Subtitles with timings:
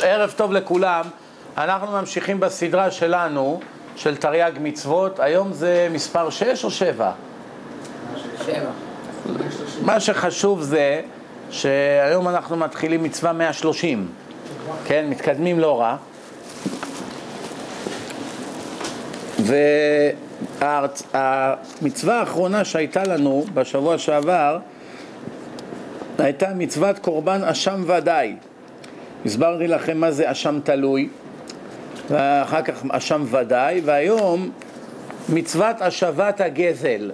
[0.00, 1.04] ערב טוב לכולם,
[1.58, 3.60] אנחנו ממשיכים בסדרה שלנו
[3.96, 7.12] של תרי"ג מצוות, היום זה מספר 6 או 7?
[8.46, 8.54] 7.
[9.82, 11.00] מה שחשוב זה
[11.50, 14.08] שהיום אנחנו מתחילים מצווה 130,
[14.84, 15.96] כן, מתקדמים לא רע.
[20.60, 24.58] והמצווה האחרונה שהייתה לנו בשבוע שעבר
[26.18, 28.36] הייתה מצוות קורבן אשם ודאי.
[29.24, 31.08] הסברתי לכם מה זה אשם תלוי,
[32.10, 34.50] ואחר כך אשם ודאי, והיום
[35.28, 37.10] מצוות השבת הגזל.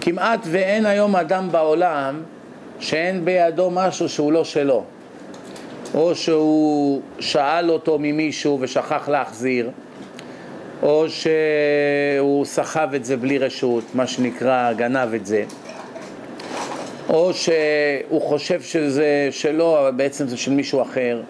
[0.00, 2.22] כמעט ואין היום אדם בעולם
[2.80, 4.84] שאין בידו משהו שהוא לא שלו,
[5.94, 9.70] או שהוא שאל אותו ממישהו ושכח להחזיר,
[10.82, 15.44] או שהוא סחב את זה בלי רשות, מה שנקרא גנב את זה.
[17.10, 21.22] או שהוא חושב שזה שלו, אבל בעצם זה של מישהו אחר,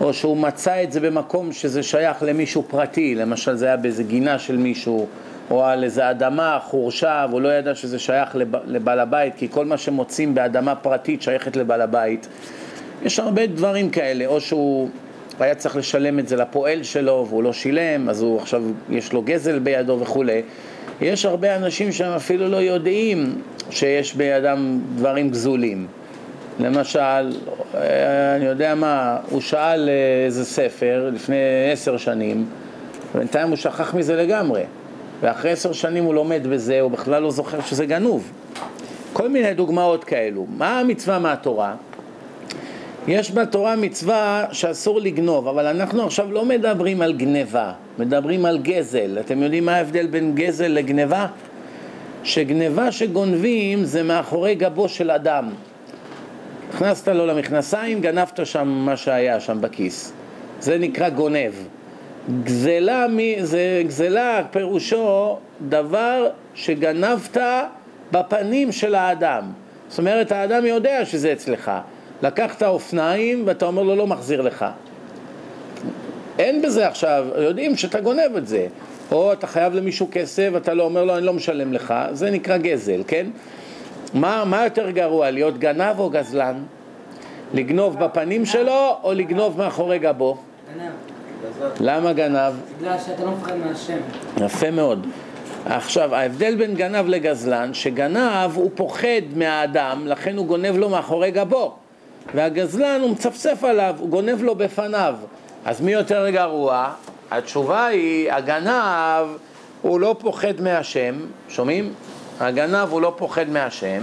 [0.00, 4.38] או שהוא מצא את זה במקום שזה שייך למישהו פרטי, למשל זה היה באיזה גינה
[4.38, 5.06] של מישהו,
[5.50, 9.64] או על איזה אדמה חורשה, והוא לא ידע שזה שייך לב, לבעל הבית, כי כל
[9.64, 12.28] מה שמוצאים באדמה פרטית שייכת לבעל הבית.
[13.02, 14.88] יש הרבה דברים כאלה, או שהוא
[15.40, 19.22] היה צריך לשלם את זה לפועל שלו והוא לא שילם, אז הוא עכשיו, יש לו
[19.22, 20.42] גזל בידו וכולי.
[21.04, 25.86] יש הרבה אנשים שהם אפילו לא יודעים שיש בידם דברים גזולים.
[26.60, 27.32] למשל,
[28.36, 29.88] אני יודע מה, הוא שאל
[30.26, 31.36] איזה ספר לפני
[31.72, 32.46] עשר שנים,
[33.14, 34.62] ובינתיים הוא שכח מזה לגמרי.
[35.20, 38.32] ואחרי עשר שנים הוא לומד בזה, הוא בכלל לא זוכר שזה גנוב.
[39.12, 40.46] כל מיני דוגמאות כאלו.
[40.56, 41.74] מה המצווה מהתורה?
[43.08, 49.18] יש בתורה מצווה שאסור לגנוב, אבל אנחנו עכשיו לא מדברים על גניבה, מדברים על גזל.
[49.20, 51.26] אתם יודעים מה ההבדל בין גזל לגניבה?
[52.22, 55.50] שגניבה שגונבים זה מאחורי גבו של אדם.
[56.74, 60.12] הכנסת לו למכנסיים, גנבת שם מה שהיה שם בכיס.
[60.60, 61.52] זה נקרא גונב.
[62.44, 63.06] גזלה,
[63.40, 65.36] זה, גזלה פירושו
[65.68, 67.36] דבר שגנבת
[68.12, 69.42] בפנים של האדם.
[69.88, 71.70] זאת אומרת, האדם יודע שזה אצלך.
[72.24, 74.64] לקחת אופניים ואתה אומר לו לא מחזיר לך.
[76.38, 78.66] אין בזה עכשיו, יודעים שאתה גונב את זה.
[79.12, 82.56] או אתה חייב למישהו כסף ואתה לא אומר לו אני לא משלם לך, זה נקרא
[82.56, 83.26] גזל, כן?
[84.14, 86.54] מה, מה יותר גרוע, להיות גנב או גזלן?
[87.54, 90.36] לגנוב בפנים שלו או לגנוב מאחורי גבו?
[90.76, 90.92] גנב.
[91.80, 92.52] למה גנב?
[92.78, 93.98] בגלל שאתה לא מפחד מהשם.
[94.44, 95.06] יפה מאוד.
[95.66, 101.74] עכשיו, ההבדל בין גנב לגזלן, שגנב הוא פוחד מהאדם, לכן הוא גונב לו מאחורי גבו.
[102.34, 105.14] והגזלן הוא מצפצף עליו, הוא גונב לו בפניו.
[105.64, 106.92] אז מי יותר גרוע?
[107.30, 109.26] התשובה היא, הגנב
[109.82, 111.14] הוא לא פוחד מהשם,
[111.48, 111.92] שומעים?
[112.40, 114.02] הגנב הוא לא פוחד מהשם,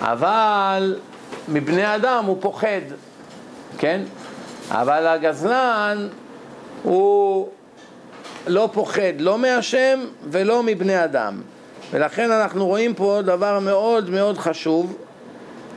[0.00, 0.96] אבל
[1.48, 2.80] מבני אדם הוא פוחד,
[3.78, 4.00] כן?
[4.70, 6.08] אבל הגזלן
[6.82, 7.48] הוא
[8.46, 11.40] לא פוחד לא מהשם ולא מבני אדם.
[11.90, 14.96] ולכן אנחנו רואים פה דבר מאוד מאוד חשוב,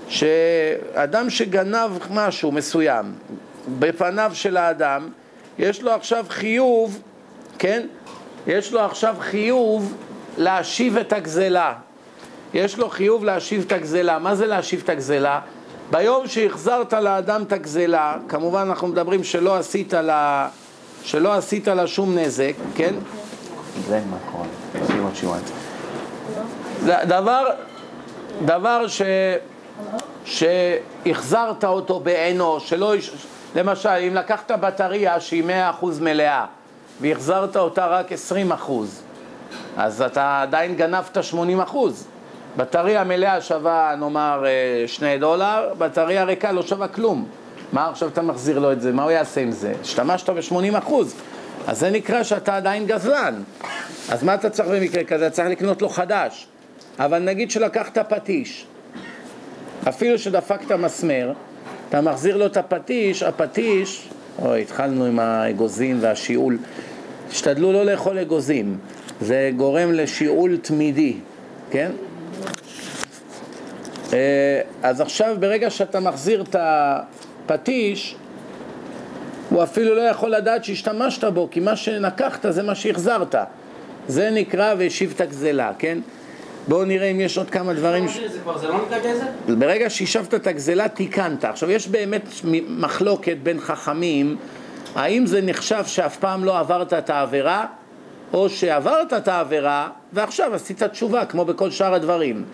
[0.09, 3.13] שאדם שגנב משהו מסוים
[3.79, 5.09] בפניו של האדם,
[5.59, 7.01] יש לו עכשיו חיוב,
[7.59, 7.87] כן?
[8.47, 9.93] יש לו עכשיו חיוב
[10.37, 11.73] להשיב את הגזלה.
[12.53, 14.19] יש לו חיוב להשיב את הגזלה.
[14.19, 15.39] מה זה להשיב את הגזלה?
[15.91, 20.49] ביום שהחזרת לאדם את הגזלה, כמובן אנחנו מדברים שלא עשית לה,
[21.03, 22.95] שלא עשית לה שום נזק, כן?
[23.87, 24.47] זה מקום,
[26.85, 27.47] דבר,
[28.45, 29.01] דבר ש...
[30.25, 32.93] שהחזרת אותו בעינו, שלא...
[33.55, 35.43] למשל, אם לקחת בטריה שהיא
[35.81, 36.45] 100% מלאה
[37.01, 38.71] והחזרת אותה רק 20%,
[39.77, 41.17] אז אתה עדיין גנבת
[41.71, 41.75] 80%.
[42.57, 44.43] בטריה מלאה שווה נאמר
[44.87, 47.27] 2 דולר, בטריה ריקה לא שווה כלום.
[47.73, 48.91] מה עכשיו אתה מחזיר לו את זה?
[48.91, 49.73] מה הוא יעשה עם זה?
[49.81, 50.91] השתמשת ב-80%.
[51.67, 53.43] אז זה נקרא שאתה עדיין גזלן.
[54.09, 55.29] אז מה אתה צריך במקרה כזה?
[55.29, 56.47] צריך לקנות לו חדש.
[56.99, 58.65] אבל נגיד שלקחת פטיש,
[59.89, 61.33] אפילו שדפקת מסמר,
[61.89, 64.09] אתה מחזיר לו את הפטיש, הפטיש,
[64.39, 66.57] אוי, התחלנו עם האגוזים והשיעול,
[67.29, 68.77] תשתדלו לא לאכול אגוזים,
[69.21, 71.13] זה גורם לשיעול תמידי,
[71.71, 71.91] כן?
[74.83, 78.15] אז עכשיו ברגע שאתה מחזיר את הפטיש,
[79.49, 83.35] הוא אפילו לא יכול לדעת שהשתמשת בו, כי מה שנקחת זה מה שהחזרת.
[84.07, 85.97] זה נקרא והשיב את הגזלה, כן?
[86.67, 88.07] בואו נראה אם יש עוד כמה דברים...
[88.07, 88.17] ש...
[88.17, 89.11] זה כבר זה לא נקרא?
[89.57, 91.45] ברגע שהשבת את הגזלה, תיקנת.
[91.45, 92.29] עכשיו, יש באמת
[92.67, 94.37] מחלוקת בין חכמים,
[94.95, 97.65] האם זה נחשב שאף פעם לא עברת את העבירה,
[98.33, 102.45] או שעברת את העבירה, ועכשיו עשית תשובה, כמו בכל שאר הדברים.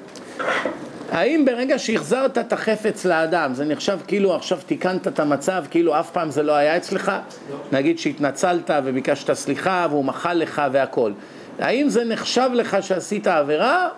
[1.11, 6.11] האם ברגע שהחזרת את החפץ לאדם, זה נחשב כאילו עכשיו תיקנת את המצב, כאילו אף
[6.11, 7.09] פעם זה לא היה אצלך?
[7.09, 7.57] לא.
[7.71, 11.11] נגיד שהתנצלת וביקשת סליחה והוא מחל לך והכל.
[11.59, 13.89] האם זה נחשב לך שעשית עבירה,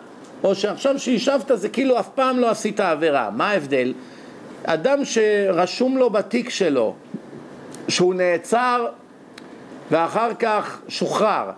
[0.43, 3.29] או שעכשיו שהשבת זה כאילו אף פעם לא עשית עבירה?
[3.29, 3.93] מה ההבדל?
[4.63, 6.95] אדם שרשום לו בתיק שלו
[7.87, 8.87] שהוא נעצר
[9.91, 11.51] ואחר כך שוחרר,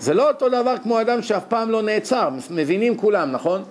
[0.00, 3.62] זה לא אותו דבר כמו אדם שאף פעם לא נעצר, מבינים כולם, נכון?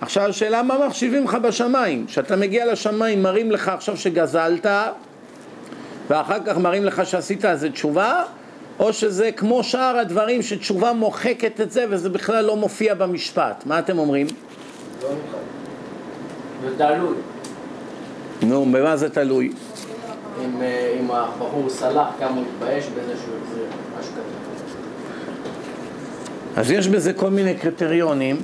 [0.00, 2.06] עכשיו השאלה מה מחשיבים לך בשמיים?
[2.06, 4.66] כשאתה מגיע לשמיים מראים לך עכשיו שגזלת
[6.08, 8.22] ואחר כך מראים לך שעשית על זה תשובה
[8.78, 13.78] או שזה כמו שאר הדברים שתשובה מוחקת את זה וזה בכלל לא מופיע במשפט מה
[13.78, 14.26] אתם אומרים?
[15.02, 15.08] לא
[16.68, 17.16] זה תלוי
[18.42, 19.52] נו, במה זה תלוי?
[20.44, 23.64] אם, אה, אם הבחור סלח כמה הוא התבייש בזה שהוא החזיר
[23.98, 24.36] משהו כזה
[26.60, 28.36] אז יש בזה כל מיני קריטריונים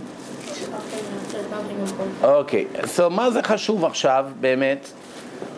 [2.23, 2.85] אוקיי, okay.
[2.97, 4.89] so מה זה חשוב עכשיו באמת?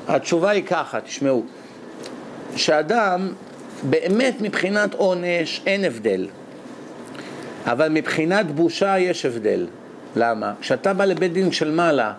[0.08, 1.42] התשובה היא ככה, תשמעו,
[2.56, 3.32] שאדם
[3.90, 6.26] באמת מבחינת עונש אין הבדל,
[7.66, 9.66] אבל מבחינת בושה יש הבדל.
[10.16, 10.52] למה?
[10.60, 12.12] כשאתה בא לבית דין של מעלה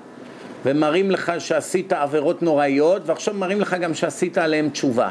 [0.65, 5.09] ומראים לך שעשית עבירות נוראיות ועכשיו מראים לך גם שעשית עליהם תשובה.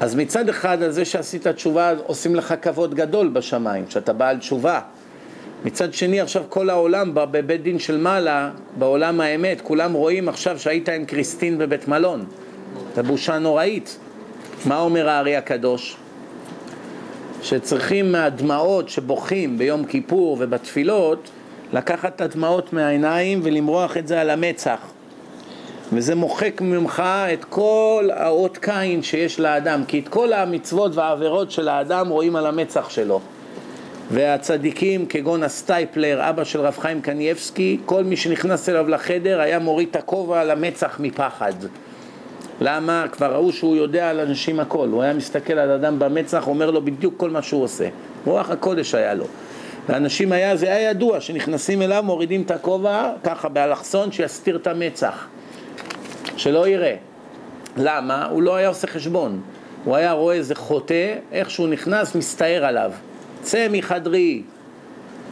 [0.00, 4.80] אז מצד אחד על זה שעשית תשובה עושים לך כבוד גדול בשמיים, כשאתה בעל תשובה.
[5.64, 10.88] מצד שני עכשיו כל העולם בבית דין של מעלה, בעולם האמת, כולם רואים עכשיו שהיית
[10.88, 12.24] עם קריסטין בבית מלון.
[12.96, 13.98] זו בושה נוראית.
[14.66, 15.96] מה אומר הארי הקדוש?
[17.42, 21.30] שצריכים מהדמעות שבוכים ביום כיפור ובתפילות
[21.72, 24.78] לקחת את הדמעות מהעיניים ולמרוח את זה על המצח
[25.92, 27.02] וזה מוחק ממך
[27.32, 32.46] את כל האות קין שיש לאדם כי את כל המצוות והעבירות של האדם רואים על
[32.46, 33.20] המצח שלו
[34.10, 39.88] והצדיקים כגון הסטייפלר, אבא של רב חיים קנייבסקי, כל מי שנכנס אליו לחדר היה מוריד
[39.90, 41.52] את הכובע על המצח מפחד.
[42.60, 43.04] למה?
[43.12, 46.82] כבר ראו שהוא יודע על אנשים הכל, הוא היה מסתכל על אדם במצח, אומר לו
[46.84, 47.88] בדיוק כל מה שהוא עושה.
[48.24, 49.24] רוח הקודש היה לו.
[49.88, 55.26] ואנשים היה, זה היה ידוע, שנכנסים אליו, מורידים את הכובע, ככה באלכסון, שיסתיר את המצח,
[56.36, 56.94] שלא יראה.
[57.76, 58.26] למה?
[58.26, 59.40] הוא לא היה עושה חשבון.
[59.84, 62.92] הוא היה רואה איזה חוטא, איך שהוא נכנס, מסתער עליו.
[63.42, 64.42] צא מחדרי,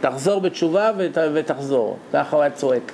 [0.01, 1.97] תחזור בתשובה ות, ותחזור.
[2.13, 2.93] ככה הוא היה צועק.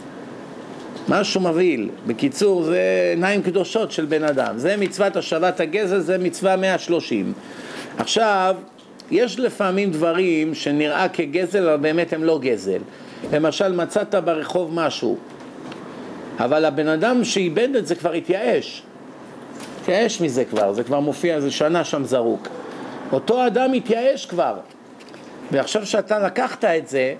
[1.08, 1.88] משהו מבהיל.
[2.06, 4.58] בקיצור, זה עיניים קדושות של בן אדם.
[4.58, 7.32] זה מצוות השבת הגזל, זה מצווה 130.
[7.99, 8.56] עכשיו,
[9.10, 12.78] יש לפעמים דברים שנראה כגזל, אבל באמת הם לא גזל.
[13.32, 15.16] למשל, מצאת ברחוב משהו,
[16.38, 18.82] אבל הבן אדם שאיבד את זה כבר התייאש.
[19.81, 22.48] התייאש מזה כבר, זה כבר מופיע, זה שנה שם זרוק.
[23.12, 24.55] אותו אדם התייאש כבר,
[25.52, 27.14] ועכשיו שאתה לקחת את זה,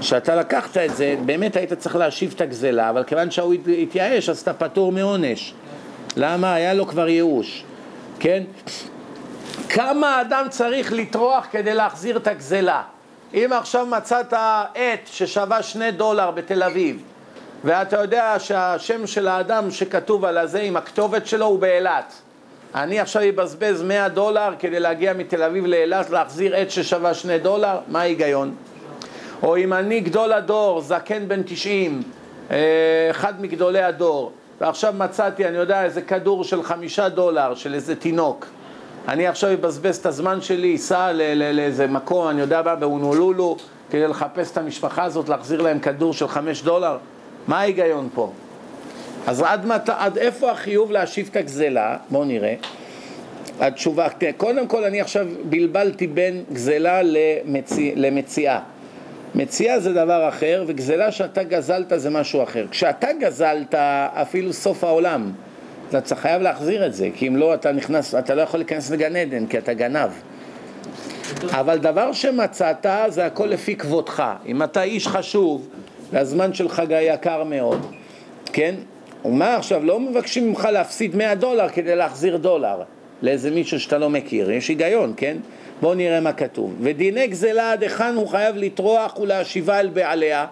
[0.00, 4.38] שאתה לקחת את זה, באמת היית צריך להשיב את הגזלה, אבל כיוון שהוא התייאש אז
[4.38, 5.54] אתה פטור מעונש.
[6.16, 6.54] למה?
[6.54, 7.64] היה לו כבר ייאוש,
[8.20, 8.42] כן?
[9.68, 12.82] כמה אדם צריך לטרוח כדי להחזיר את הגזלה?
[13.34, 14.32] אם עכשיו מצאת
[14.74, 17.02] עט ששווה שני דולר בתל אביב
[17.64, 22.12] ואתה יודע שהשם של האדם שכתוב על הזה עם הכתובת שלו הוא באילת
[22.74, 27.78] אני עכשיו אבזבז 100 דולר כדי להגיע מתל אביב לאילת להחזיר עט ששווה שני דולר?
[27.88, 28.54] מה ההיגיון?
[29.42, 32.02] או אם אני גדול הדור, זקן בן 90,
[32.50, 32.56] אה,
[33.10, 38.46] אחד מגדולי הדור ועכשיו מצאתי, אני יודע, איזה כדור של חמישה דולר של איזה תינוק
[39.08, 41.12] אני עכשיו אבזבז את הזמן שלי, אסע
[41.52, 43.56] לאיזה מקום, אני יודע מה, בהונולולו,
[43.90, 46.98] כדי לחפש את המשפחה הזאת, להחזיר להם כדור של חמש דולר?
[47.46, 48.32] מה ההיגיון פה?
[49.26, 49.88] אז עד, מת...
[49.88, 51.96] עד איפה החיוב להשיב את הגזלה?
[52.10, 52.54] בואו נראה.
[53.60, 58.60] התשובה, קודם כל אני עכשיו בלבלתי בין גזלה למציא, למציאה.
[59.34, 62.66] מציאה זה דבר אחר, וגזלה שאתה גזלת זה משהו אחר.
[62.70, 65.32] כשאתה גזלת, אפילו סוף העולם.
[65.88, 69.16] אתה חייב להחזיר את זה, כי אם לא אתה נכנס, אתה לא יכול להיכנס לגן
[69.16, 70.10] עדן, כי אתה גנב.
[71.50, 74.22] אבל דבר שמצאת זה הכל לפי כבודך.
[74.46, 75.68] אם אתה איש חשוב
[76.12, 77.86] והזמן שלך יקר מאוד,
[78.52, 78.74] כן?
[79.24, 82.82] ומה עכשיו, לא מבקשים ממך להפסיד 100 דולר כדי להחזיר דולר
[83.22, 85.36] לאיזה מישהו שאתה לא מכיר, יש היגיון, כן?
[85.80, 86.74] בואו נראה מה כתוב.
[86.80, 90.46] ודיני גזלה עד היכן הוא חייב לטרוח ולהשיבה אל בעליה?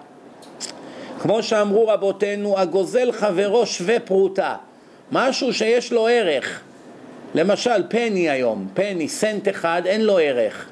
[1.19, 4.57] כמו שאמרו רבותינו, הגוזל חברו שווה פרוטה.
[5.13, 6.61] משהו שיש לו ערך.
[7.35, 10.67] למשל, פני היום, פני, סנט אחד, אין לו ערך.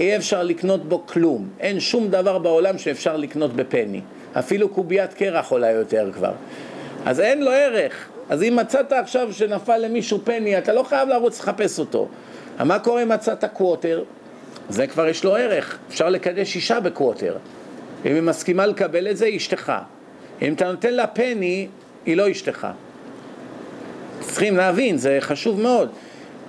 [0.00, 1.48] אי אפשר לקנות בו כלום.
[1.60, 4.00] אין שום דבר בעולם שאפשר לקנות בפני.
[4.38, 6.32] אפילו קוביית קרח עולה יותר כבר.
[7.06, 8.08] אז אין לו ערך.
[8.28, 12.08] אז אם מצאת עכשיו שנפל למישהו פני, אתה לא חייב לרוץ לחפש אותו.
[12.64, 14.04] מה קורה אם מצאת קווטר?
[14.68, 15.78] זה כבר יש לו ערך.
[15.88, 17.36] אפשר לקדש אישה בקווטר.
[18.06, 19.72] אם היא מסכימה לקבל את זה, היא אשתך.
[20.42, 21.68] אם אתה נותן לה פני,
[22.06, 22.66] היא לא אשתך.
[24.20, 25.90] צריכים להבין, זה חשוב מאוד.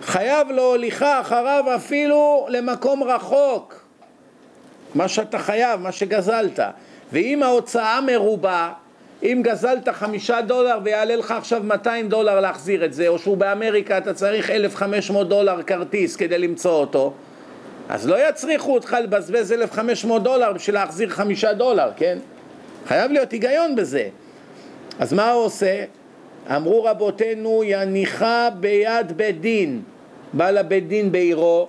[0.02, 3.82] חייב לו הוליכה אחריו אפילו למקום רחוק.
[4.96, 6.60] מה שאתה חייב, מה שגזלת.
[7.14, 8.74] ואם ההוצאה מרובה,
[9.24, 13.98] אם גזלת חמישה דולר ויעלה לך עכשיו 200 דולר להחזיר את זה, או שהוא באמריקה
[13.98, 17.14] אתה צריך 1,500 דולר כרטיס כדי למצוא אותו,
[17.90, 22.18] אז לא יצריכו אותך לבזבז 1,500 דולר בשביל להחזיר חמישה דולר, כן?
[22.88, 24.08] חייב להיות היגיון בזה.
[25.00, 25.84] אז מה הוא עושה?
[26.56, 29.82] אמרו רבותינו, יניחה ביד בית דין.
[30.34, 31.68] בא לבית דין בעירו,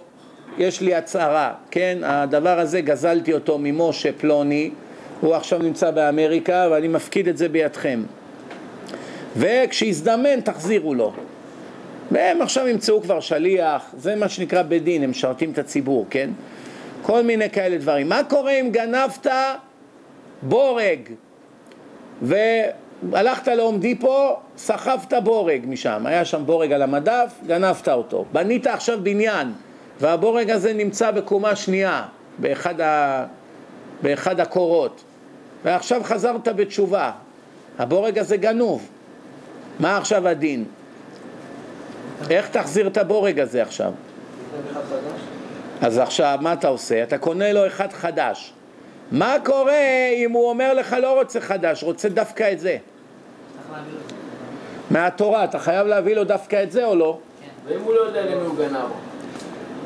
[0.58, 1.98] יש לי הצהרה, כן?
[2.02, 4.70] הדבר הזה גזלתי אותו ממשה פלוני,
[5.20, 8.02] הוא עכשיו נמצא באמריקה ואני מפקיד את זה בידכם.
[9.36, 11.12] וכשיזדמן תחזירו לו.
[12.10, 16.30] והם עכשיו ימצאו כבר שליח, זה מה שנקרא בית דין, הם משרתים את הציבור, כן?
[17.02, 18.08] כל מיני כאלה דברים.
[18.08, 19.26] מה קורה אם גנבת
[20.42, 21.00] בורג
[22.22, 28.24] והלכת להום דיפו, סחבת בורג משם, היה שם בורג על המדף, גנבת אותו.
[28.32, 29.52] בנית עכשיו בניין
[30.00, 32.02] והבורג הזה נמצא בקומה שנייה,
[32.38, 33.24] באחד, ה...
[34.02, 35.04] באחד הקורות,
[35.64, 37.10] ועכשיו חזרת בתשובה,
[37.78, 38.88] הבורג הזה גנוב,
[39.80, 40.64] מה עכשיו הדין?
[42.30, 43.92] איך תחזיר את הבורג הזה עכשיו?
[45.80, 47.02] אז עכשיו מה אתה עושה?
[47.02, 48.52] אתה קונה לו אחד חדש.
[49.12, 52.76] מה קורה אם הוא אומר לך לא רוצה חדש, רוצה דווקא את זה?
[54.90, 57.18] מהתורה, אתה חייב להביא לו דווקא את זה או לא?
[57.66, 58.90] ואם הוא לא יודע למי הוא גנב?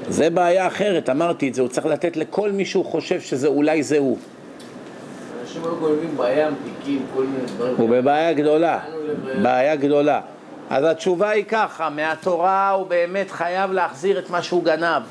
[0.08, 3.82] זה בעיה אחרת, אמרתי את זה, הוא צריך לתת לכל מי שהוא חושב שזה אולי
[3.82, 4.18] זה הוא.
[5.52, 7.74] אנשים היו גונבים בים, תיקים, כל מיני דברים.
[7.76, 8.80] הוא בבעיה גדולה,
[9.42, 10.20] בעיה גדולה.
[10.70, 15.02] אז התשובה היא ככה, מהתורה הוא באמת חייב להחזיר את מה שהוא גנב.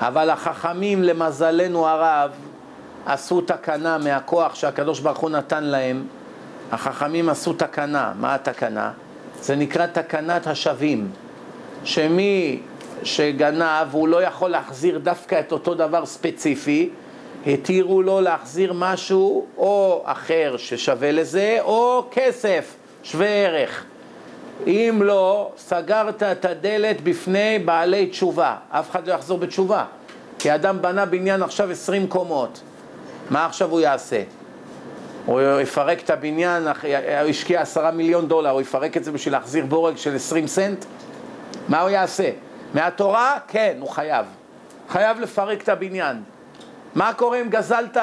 [0.00, 2.30] אבל החכמים, למזלנו הרב,
[3.06, 6.04] עשו תקנה מהכוח שהקדוש ברוך הוא נתן להם.
[6.72, 8.12] החכמים עשו תקנה.
[8.20, 8.90] מה התקנה?
[9.40, 11.08] זה נקרא תקנת השבים.
[11.84, 12.60] שמי
[13.02, 16.90] שגנב הוא לא יכול להחזיר דווקא את אותו דבר ספציפי,
[17.46, 23.84] התירו לו להחזיר משהו או אחר ששווה לזה, או כסף שווה ערך.
[24.66, 28.56] אם לא, סגרת את הדלת בפני בעלי תשובה.
[28.70, 29.84] אף אחד לא יחזור בתשובה.
[30.38, 32.60] כי אדם בנה בניין עכשיו עשרים קומות.
[33.30, 34.22] מה עכשיו הוא יעשה?
[35.26, 39.66] הוא יפרק את הבניין, הוא השקיע עשרה מיליון דולר, הוא יפרק את זה בשביל להחזיר
[39.66, 40.84] בורג של עשרים סנט?
[41.68, 42.30] מה הוא יעשה?
[42.74, 43.38] מהתורה?
[43.48, 44.26] כן, הוא חייב.
[44.88, 46.16] חייב לפרק את הבניין.
[46.94, 47.96] מה קורה אם גזלת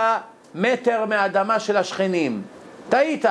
[0.55, 2.41] מטר מהאדמה של השכנים?
[2.89, 3.25] טעית.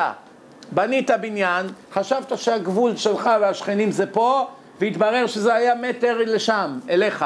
[0.72, 4.46] בנית בניין, חשבת שהגבול שלך והשכנים זה פה,
[4.80, 7.24] והתברר שזה היה מטר לשם, אליך.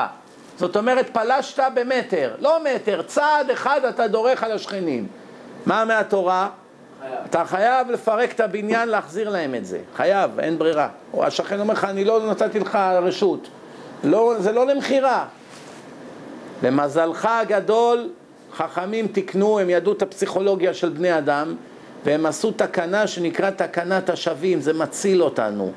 [0.59, 5.07] זאת אומרת, פלשת במטר, לא מטר, צעד אחד אתה דורך על השכנים.
[5.67, 6.49] מה מהתורה?
[7.01, 7.15] חייב.
[7.31, 9.79] אתה חייב לפרק את הבניין, להחזיר להם את זה.
[9.97, 10.89] חייב, אין ברירה.
[11.15, 13.49] או השכן אומר לך, אני לא נתתי לך רשות.
[14.05, 15.25] לא, זה לא למכירה.
[16.63, 18.09] למזלך הגדול,
[18.57, 21.55] חכמים תיקנו, הם ידעו את הפסיכולוגיה של בני אדם,
[22.05, 25.73] והם עשו תקנה שנקרא תקנת השבים, זה מציל אותנו.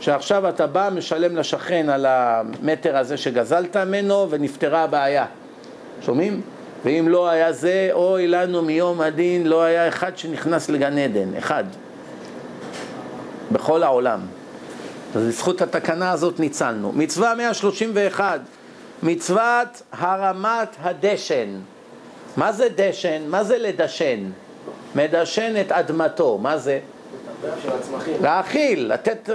[0.00, 5.26] שעכשיו אתה בא, משלם לשכן על המטר הזה שגזלת ממנו, ונפתרה הבעיה.
[6.00, 6.40] שומעים?
[6.84, 11.64] ואם לא היה זה, אוי לנו מיום הדין, לא היה אחד שנכנס לגן עדן, אחד.
[13.52, 14.20] בכל העולם.
[15.14, 16.92] אז בזכות התקנה הזאת ניצלנו.
[16.92, 18.40] מצווה 131,
[19.02, 21.48] מצוות הרמת הדשן.
[22.36, 23.22] מה זה דשן?
[23.26, 24.30] מה זה לדשן?
[24.94, 26.80] מדשן את אדמתו, מה זה?
[28.20, 29.30] להאכיל, לתת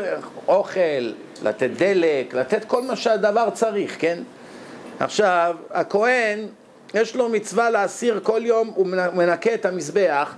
[0.47, 1.11] אוכל,
[1.43, 4.19] לתת דלק, לתת כל מה שהדבר צריך, כן?
[4.99, 6.39] עכשיו, הכהן,
[6.93, 10.35] יש לו מצווה להסיר כל יום, הוא מנקה את המזבח,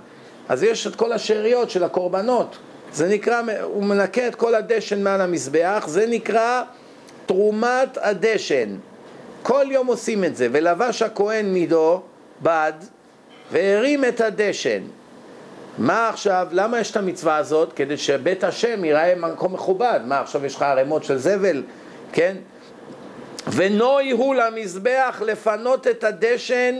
[0.48, 2.56] אז יש את כל השאריות של הקורבנות.
[2.92, 6.62] זה נקרא, הוא מנקה את כל הדשן מעל המזבח, זה נקרא
[7.26, 8.76] תרומת הדשן.
[9.42, 12.02] כל יום עושים את זה, ולבש הכהן מידו,
[12.42, 12.72] בד,
[13.52, 14.82] והרים את הדשן.
[15.78, 17.72] מה עכשיו, למה יש את המצווה הזאת?
[17.72, 20.00] כדי שבית השם ייראה מקום מכובד.
[20.04, 21.62] מה, עכשיו יש לך ערימות של זבל,
[22.12, 22.36] כן?
[23.52, 26.74] ונוי הוא למזבח לפנות את הדשן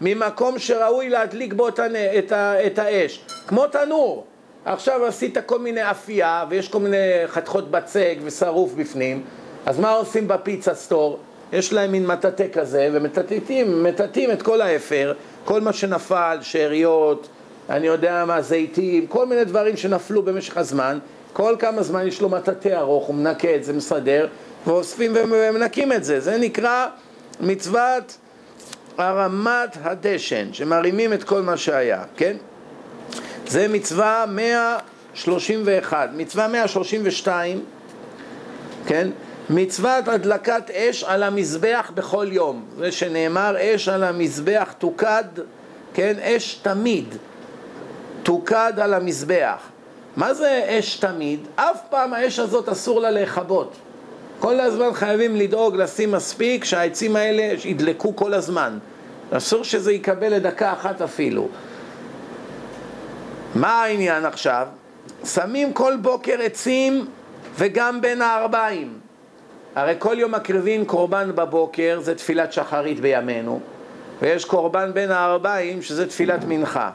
[0.00, 1.80] ממקום שראוי להדליק בו את,
[2.18, 2.32] את,
[2.66, 4.26] את האש, כמו תנור.
[4.64, 6.96] עכשיו עשית כל מיני אפייה ויש כל מיני
[7.26, 9.24] חתכות בצק ושרוף בפנים,
[9.66, 11.18] אז מה עושים בפיצה סטור?
[11.52, 15.12] יש להם מין מטאטא כזה ומטאטאים, מטאטאים את כל האפר,
[15.44, 17.28] כל מה שנפל, שאריות,
[17.70, 20.98] אני יודע מה, זיתים, כל מיני דברים שנפלו במשך הזמן,
[21.32, 24.26] כל כמה זמן יש לו מטאטא ארוך, הוא מנקה את זה, מסדר,
[24.66, 26.20] ואוספים ומנקים את זה.
[26.20, 26.86] זה נקרא
[27.40, 28.16] מצוות
[28.98, 32.36] הרמת הדשן, שמרימים את כל מה שהיה, כן?
[33.46, 36.08] זה מצווה 131.
[36.16, 37.64] מצווה 132,
[38.86, 39.08] כן?
[39.50, 42.64] מצוות הדלקת אש על המזבח בכל יום.
[42.78, 45.24] זה שנאמר אש על המזבח תוקד,
[45.94, 46.14] כן?
[46.20, 47.14] אש תמיד.
[48.22, 49.58] תוקד על המזבח.
[50.16, 51.40] מה זה אש תמיד?
[51.56, 53.76] אף פעם האש הזאת אסור לה להיכבות.
[54.38, 58.78] כל הזמן חייבים לדאוג לשים מספיק שהעצים האלה ידלקו כל הזמן.
[59.30, 61.48] אסור שזה יקבל לדקה אחת אפילו.
[63.54, 64.66] מה העניין עכשיו?
[65.24, 67.06] שמים כל בוקר עצים
[67.58, 69.05] וגם בין הארבעים.
[69.76, 73.60] הרי כל יום מקריבים קורבן בבוקר, זה תפילת שחרית בימינו,
[74.22, 76.90] ויש קורבן בין הארבעים שזה תפילת מנחה.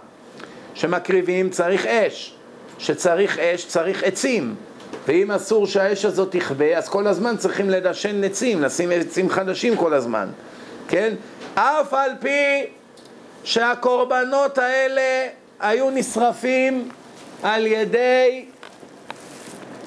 [0.73, 2.33] שמקריבים צריך אש,
[2.77, 4.55] שצריך אש צריך עצים,
[5.07, 9.93] ואם אסור שהאש הזאת תכבה, אז כל הזמן צריכים לדשן עצים, לשים עצים חדשים כל
[9.93, 10.27] הזמן,
[10.88, 11.13] כן?
[11.55, 12.65] אף על פי
[13.43, 15.27] שהקורבנות האלה
[15.59, 16.89] היו נשרפים
[17.43, 18.45] על ידי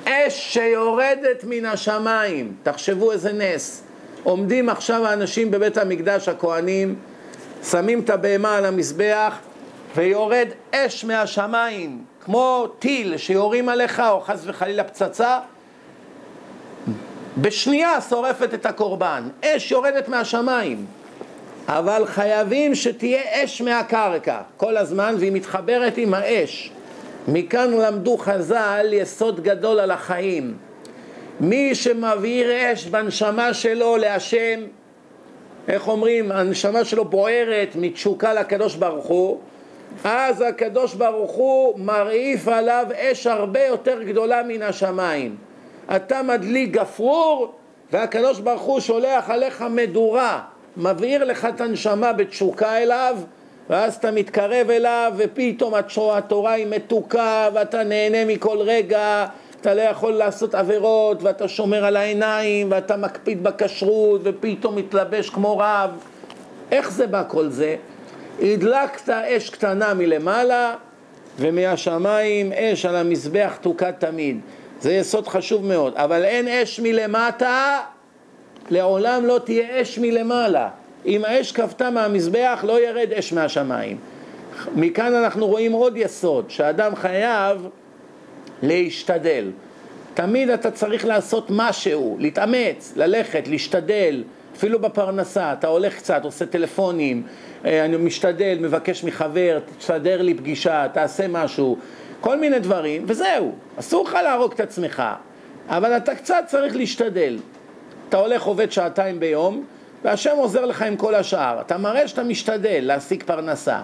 [0.04, 2.54] אש שיורדת מן השמיים.
[2.62, 3.82] תחשבו איזה נס.
[4.22, 6.94] עומדים עכשיו האנשים בבית המקדש, הכהנים,
[7.70, 9.38] שמים את הבהמה על המזבח
[9.96, 15.38] ויורד אש מהשמיים, כמו טיל שיורים עליך או חס וחלילה פצצה,
[17.38, 19.28] בשנייה שורפת את הקורבן.
[19.44, 20.86] אש יורדת מהשמיים.
[21.68, 26.70] אבל חייבים שתהיה אש מהקרקע כל הזמן והיא מתחברת עם האש.
[27.28, 30.56] מכאן למדו חז"ל יסוד גדול על החיים.
[31.40, 34.60] מי שמבעיר אש בנשמה שלו להשם,
[35.68, 39.40] איך אומרים, הנשמה שלו בוערת מתשוקה לקדוש ברוך הוא,
[40.04, 45.36] אז הקדוש ברוך הוא מרעיף עליו אש הרבה יותר גדולה מן השמיים.
[45.96, 47.52] אתה מדליק גפרור
[47.92, 50.40] והקדוש ברוך הוא שולח עליך מדורה
[50.76, 53.16] מבעיר לך את הנשמה בתשוקה אליו,
[53.70, 55.74] ואז אתה מתקרב אליו, ופתאום
[56.12, 59.26] התורה היא מתוקה, ואתה נהנה מכל רגע,
[59.60, 65.58] אתה לא יכול לעשות עבירות, ואתה שומר על העיניים, ואתה מקפיד בכשרות, ופתאום מתלבש כמו
[65.58, 65.90] רב.
[66.70, 67.76] איך זה בא כל זה?
[68.42, 70.74] הדלקת אש קטנה מלמעלה,
[71.38, 74.40] ומהשמיים אש על המזבח תוקד תמיד.
[74.80, 77.80] זה יסוד חשוב מאוד, אבל אין אש מלמטה
[78.70, 80.68] לעולם לא תהיה אש מלמעלה.
[81.06, 83.96] אם האש כבתה מהמזבח, לא ירד אש מהשמיים.
[84.74, 87.68] מכאן אנחנו רואים עוד יסוד, שאדם חייב
[88.62, 89.50] להשתדל.
[90.14, 94.24] תמיד אתה צריך לעשות משהו, להתאמץ, ללכת, להשתדל,
[94.56, 97.22] אפילו בפרנסה, אתה הולך קצת, עושה טלפונים,
[97.64, 101.76] אה, אני משתדל, מבקש מחבר, תסדר לי פגישה, תעשה משהו,
[102.20, 105.02] כל מיני דברים, וזהו, אסור לך להרוג את עצמך,
[105.68, 107.38] אבל אתה קצת צריך להשתדל.
[108.08, 109.64] אתה הולך עובד שעתיים ביום,
[110.04, 111.60] והשם עוזר לך עם כל השאר.
[111.60, 113.80] אתה מראה שאתה משתדל להשיג פרנסה.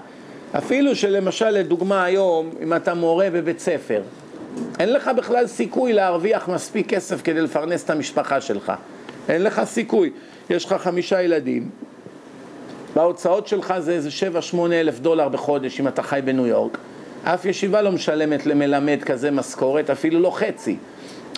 [0.59, 4.03] אפילו שלמשל, לדוגמה היום, אם אתה מורה בבית ספר,
[4.81, 8.73] אין לך בכלל סיכוי להרוויח מספיק כסף כדי לפרנס את המשפחה שלך.
[9.29, 10.11] אין לך סיכוי.
[10.51, 11.71] יש לך חמישה ילדים,
[12.95, 16.79] וההוצאות שלך זה איזה שבע, שמונה אלף דולר בחודש אם אתה חי בניו יורק.
[17.25, 20.77] אף ישיבה לא משלמת למלמד כזה משכורת, אפילו לא חצי.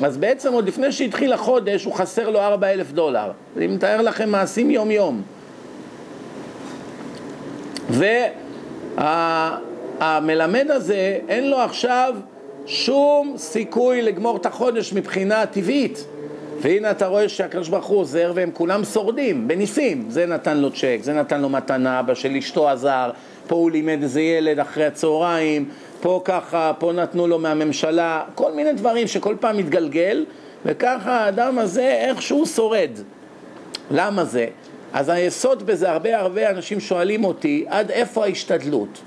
[0.01, 3.31] אז בעצם עוד לפני שהתחיל החודש הוא חסר לו ארבע אלף דולר.
[3.57, 5.23] אני מתאר לכם מעשים יום יום.
[9.99, 12.15] והמלמד הזה אין לו עכשיו
[12.67, 16.05] שום סיכוי לגמור את החודש מבחינה טבעית.
[16.61, 20.05] והנה אתה רואה שהקדוש ברוך הוא עוזר והם כולם שורדים, בניסים.
[20.09, 23.11] זה נתן לו צ'ק, זה נתן לו מתנה, אבא של אשתו עזר,
[23.47, 25.69] פה הוא לימד איזה ילד אחרי הצהריים,
[26.03, 30.25] פה ככה, פה נתנו לו מהממשלה, כל מיני דברים שכל פעם מתגלגל,
[30.67, 32.91] וככה האדם הזה איכשהו שורד.
[33.91, 34.47] למה זה?
[34.93, 39.01] אז היסוד בזה, הרבה הרבה אנשים שואלים אותי, עד איפה ההשתדלות?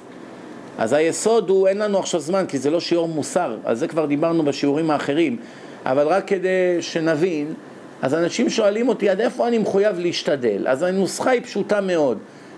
[0.77, 4.05] אז היסוד הוא, אין לנו עכשיו זמן, כי זה לא שיעור מוסר, על זה כבר
[4.05, 5.37] דיברנו בשיעורים האחרים,
[5.85, 7.53] אבל רק כדי שנבין,
[8.01, 10.67] אז אנשים שואלים אותי, עד איפה אני מחויב להשתדל?
[10.67, 12.17] אז הנוסחה היא פשוטה מאוד.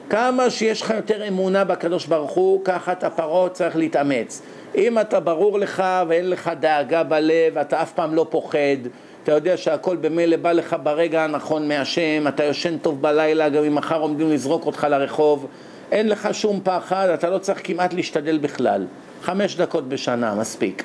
[0.10, 4.41] כמה שיש לך יותר אמונה בקדוש ברוך הוא, ככה אתה פרות צריך להתאמץ.
[4.76, 8.78] אם אתה ברור לך ואין לך דאגה בלב, אתה אף פעם לא פוחד,
[9.24, 13.76] אתה יודע שהכל במילא בא לך ברגע הנכון מהשם, אתה יושן טוב בלילה, גם אם
[13.76, 15.48] מחר עומדים לזרוק אותך לרחוב,
[15.91, 18.86] אין לך שום פחד, אתה לא צריך כמעט להשתדל בכלל.
[19.22, 20.84] חמש דקות בשנה, מספיק.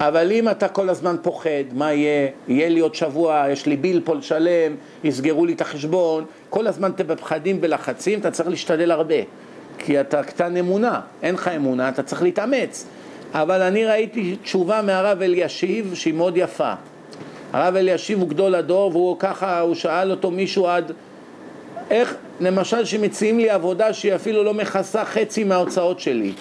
[0.00, 2.28] אבל אם אתה כל הזמן פוחד, מה יהיה?
[2.48, 6.90] יהיה לי עוד שבוע, יש לי ביל פה לשלם, יסגרו לי את החשבון, כל הזמן
[6.90, 9.14] אתה בפחדים, בלחצים, אתה צריך להשתדל הרבה.
[9.78, 12.86] כי אתה קטן אמונה, אין לך אמונה, אתה צריך להתאמץ.
[13.32, 16.72] אבל אני ראיתי תשובה מהרב אלישיב שהיא מאוד יפה.
[17.52, 20.92] הרב אלישיב הוא גדול הדור והוא ככה, הוא שאל אותו מישהו עד,
[21.90, 26.32] איך, למשל, שמציעים לי עבודה שהיא אפילו לא מכסה חצי מההוצאות שלי.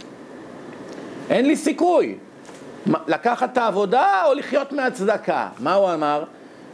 [1.30, 2.16] אין לי סיכוי.
[3.08, 5.48] לקחת את העבודה או לחיות מהצדקה?
[5.60, 6.24] מה הוא אמר?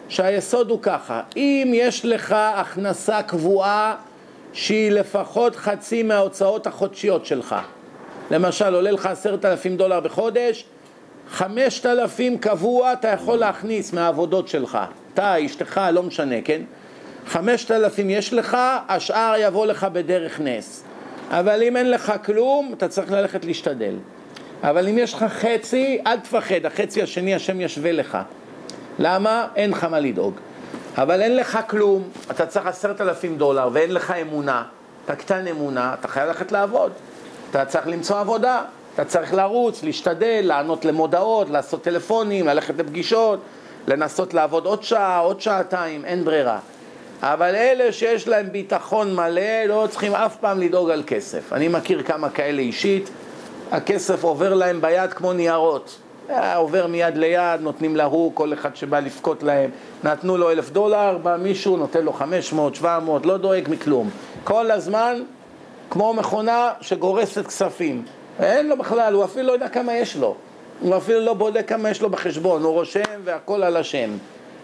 [0.09, 3.95] שהיסוד הוא ככה, אם יש לך הכנסה קבועה
[4.53, 7.55] שהיא לפחות חצי מההוצאות החודשיות שלך,
[8.31, 10.65] למשל עולה לך עשרת אלפים דולר בחודש,
[11.29, 14.77] חמשת אלפים קבוע אתה יכול להכניס מהעבודות שלך,
[15.13, 16.61] אתה, אשתך, לא משנה, כן?
[17.27, 20.83] חמשת אלפים יש לך, השאר יבוא לך בדרך נס.
[21.29, 23.95] אבל אם אין לך כלום, אתה צריך ללכת להשתדל.
[24.63, 28.17] אבל אם יש לך חצי, אל תפחד, החצי השני השם ישווה לך.
[28.99, 29.47] למה?
[29.55, 30.33] אין לך מה לדאוג.
[30.97, 34.63] אבל אין לך כלום, אתה צריך עשרת אלפים דולר ואין לך אמונה,
[35.05, 36.91] אתה קטן אמונה, אתה חייב ללכת לעבוד.
[37.49, 38.61] אתה צריך למצוא עבודה,
[38.95, 43.39] אתה צריך לרוץ, להשתדל, לענות למודעות, לעשות טלפונים, ללכת לפגישות,
[43.87, 46.59] לנסות לעבוד עוד שעה, עוד שעתיים, אין ברירה.
[47.21, 51.53] אבל אלה שיש להם ביטחון מלא לא צריכים אף פעם לדאוג על כסף.
[51.53, 53.09] אני מכיר כמה כאלה אישית,
[53.71, 55.97] הכסף עובר להם ביד כמו ניירות.
[56.29, 59.69] אה, עובר מיד ליד, נותנים להוא, כל אחד שבא לבכות להם.
[60.03, 64.09] נתנו לו אלף דולר, בא מישהו, נותן לו חמש מאות, שבע מאות, לא דואג מכלום.
[64.43, 65.21] כל הזמן
[65.89, 68.05] כמו מכונה שגורסת כספים.
[68.39, 70.35] אין לו בכלל, הוא אפילו לא יודע כמה יש לו.
[70.79, 74.09] הוא אפילו לא בודק כמה יש לו בחשבון, הוא רושם והכל על השם.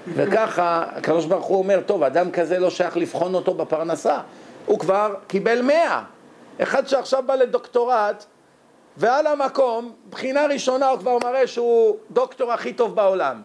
[0.07, 4.17] וככה, הקדוש ברוך הוא אומר, טוב, אדם כזה לא שייך לבחון אותו בפרנסה.
[4.65, 6.01] הוא כבר קיבל מאה.
[6.59, 8.25] אחד שעכשיו בא לדוקטורט,
[8.97, 13.41] ועל המקום, בחינה ראשונה הוא כבר מראה שהוא דוקטור הכי טוב בעולם.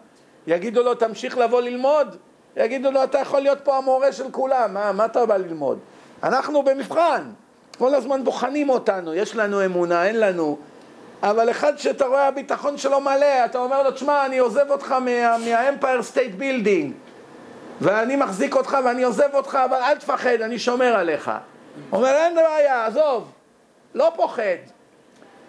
[0.47, 2.15] יגידו לו, תמשיך לבוא ללמוד?
[2.57, 5.79] יגידו לו, אתה יכול להיות פה המורה של כולם, מה, מה אתה בא ללמוד?
[6.23, 7.23] אנחנו במבחן,
[7.77, 10.57] כל הזמן בוחנים אותנו, יש לנו אמונה, אין לנו.
[11.23, 14.95] אבל אחד שאתה רואה הביטחון שלו מלא, אתה אומר לו, תשמע, אני עוזב אותך
[15.45, 16.93] מה Empire State Building
[17.81, 21.31] ואני מחזיק אותך ואני עוזב אותך, אבל אל תפחד, אני שומר עליך.
[21.91, 23.31] אומר, אין בעיה, עזוב,
[23.93, 24.80] לא פוחד.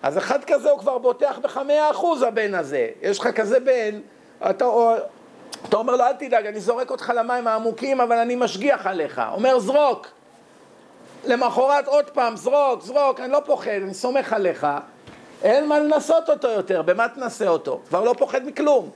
[0.02, 1.60] אז אחד כזה הוא כבר בוטח בך
[1.90, 2.88] אחוז הבן הזה.
[3.02, 4.00] יש לך כזה בן,
[4.50, 4.64] אתה,
[5.68, 9.22] אתה אומר לו, אל תדאג, אני זורק אותך למים העמוקים, אבל אני משגיח עליך.
[9.32, 10.06] אומר, זרוק.
[11.24, 14.66] למחרת עוד פעם, זרוק, זרוק, אני לא פוחד, אני סומך עליך.
[15.42, 17.80] אין מה לנסות אותו יותר, במה תנסה אותו?
[17.88, 18.90] כבר לא פוחד מכלום.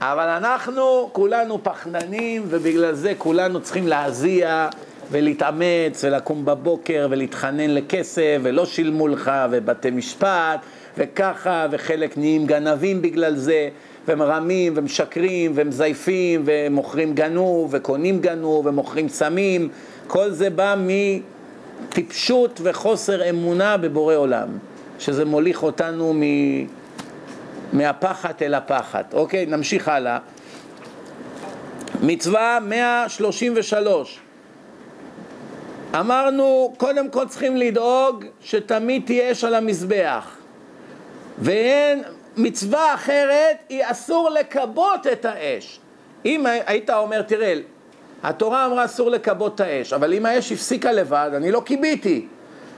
[0.00, 4.68] אבל אנחנו כולנו פחדנים, ובגלל זה כולנו צריכים להזיע
[5.10, 10.60] ולהתאמץ ולקום בבוקר ולהתחנן לכסף, ולא שילמו לך, ובתי משפט,
[10.98, 13.68] וככה, וחלק נהיים גנבים בגלל זה,
[14.08, 19.68] ומרמים ומשקרים ומזייפים ומוכרים גנוב וקונים גנוב ומוכרים סמים,
[20.06, 20.74] כל זה בא
[21.88, 24.48] מטיפשות וחוסר אמונה בבורא עולם.
[24.98, 26.22] שזה מוליך אותנו מ...
[27.72, 29.14] מהפחת אל הפחת.
[29.14, 30.18] אוקיי, נמשיך הלאה.
[32.02, 34.23] מצווה 133.
[36.00, 40.36] אמרנו, קודם כל צריכים לדאוג שתמיד תהיה אש על המזבח.
[41.38, 42.02] ואין,
[42.36, 45.80] מצווה אחרת היא אסור לכבות את האש.
[46.24, 47.54] אם היית אומר, תראה,
[48.22, 52.26] התורה אמרה אסור לכבות את האש, אבל אם האש הפסיקה לבד, אני לא כיביתי.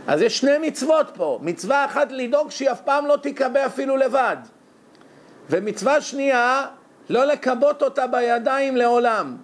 [0.06, 1.38] אז יש שני מצוות פה.
[1.42, 4.36] מצווה אחת לדאוג שהיא אף פעם לא תיכבה אפילו לבד.
[5.50, 6.66] ומצווה שנייה,
[7.08, 9.36] לא לכבות אותה בידיים לעולם.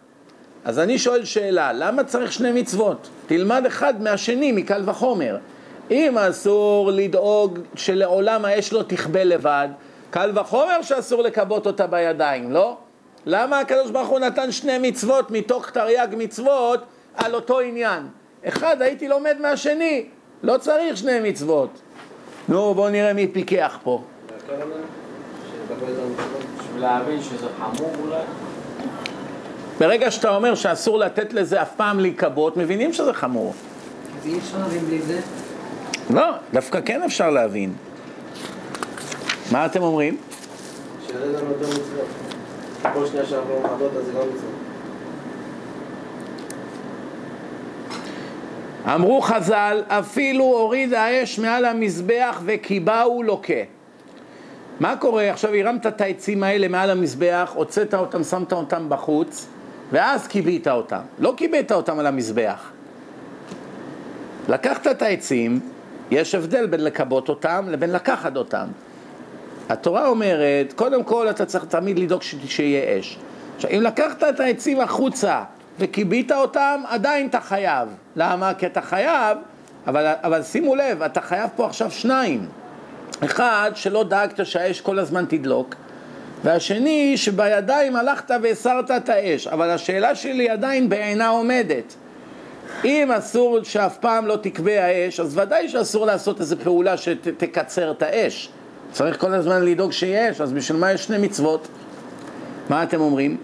[0.65, 3.09] אז אני שואל שאלה, למה צריך שני מצוות?
[3.35, 5.37] תלמד אחד מהשני, מקל וחומר.
[5.91, 9.69] אם אסור לדאוג שלעולם האש לא תכבה לבד,
[10.11, 12.77] קל וחומר שאסור לכבות אותה בידיים, לא?
[13.27, 18.03] למה הקדוש ברוך הוא נתן שני מצוות מתוך תרי"ג מצוות על אותו עניין?
[18.45, 20.07] אחד הייתי לומד מהשני,
[20.43, 21.81] לא צריך שני מצוות.
[22.49, 24.03] נו, בואו נראה מי פיקח פה.
[26.79, 28.52] להבין שזה חמור אולי?
[29.83, 33.55] ברגע שאתה אומר שאסור לתת לזה אף פעם להיקבות, מבינים שזה חמור.
[34.21, 35.21] אז אי אפשר להבין בלי זה?
[36.11, 37.73] לא, דווקא כן אפשר להבין.
[39.53, 40.17] מה אתם אומרים?
[41.07, 42.07] שזה גם יותר מצוות.
[42.95, 44.55] כל שנייה שאנחנו לא מכבדות אז זה גם מצוות.
[48.95, 53.63] אמרו חז"ל, אפילו הוריד האש מעל המזבח וקיבהו לוקה.
[54.81, 55.31] מה קורה?
[55.31, 59.47] עכשיו הרמת את העצים האלה מעל המזבח, הוצאת אותם, שמת אותם בחוץ,
[59.93, 61.01] ואז כיבית אותם.
[61.19, 62.71] לא כיבית אותם על המזבח.
[64.49, 65.61] לקחת את העצים,
[66.11, 68.67] יש הבדל בין לכבות אותם לבין לקחת אותם.
[69.69, 73.19] התורה אומרת, קודם כל אתה צריך תמיד לדאוג שיהיה אש.
[73.57, 75.43] עכשיו, אם לקחת את העצים החוצה
[75.79, 77.89] וכיבית אותם, עדיין אתה חייב.
[78.17, 78.55] למה?
[78.55, 79.39] כי אתה חייב,
[79.87, 82.47] אבל, אבל שימו לב, אתה חייב פה עכשיו שניים.
[83.25, 85.75] אחד, שלא דאגת שהאש כל הזמן תדלוק,
[86.45, 89.47] והשני, שבידיים הלכת והסרת את האש.
[89.47, 91.95] אבל השאלה שלי עדיין בעינה עומדת.
[92.85, 98.03] אם אסור שאף פעם לא תכבה האש, אז ודאי שאסור לעשות איזו פעולה שתקצר את
[98.03, 98.49] האש.
[98.93, 101.69] צריך כל הזמן לדאוג שיש, אז בשביל מה יש שני מצוות?
[102.69, 103.37] מה אתם אומרים?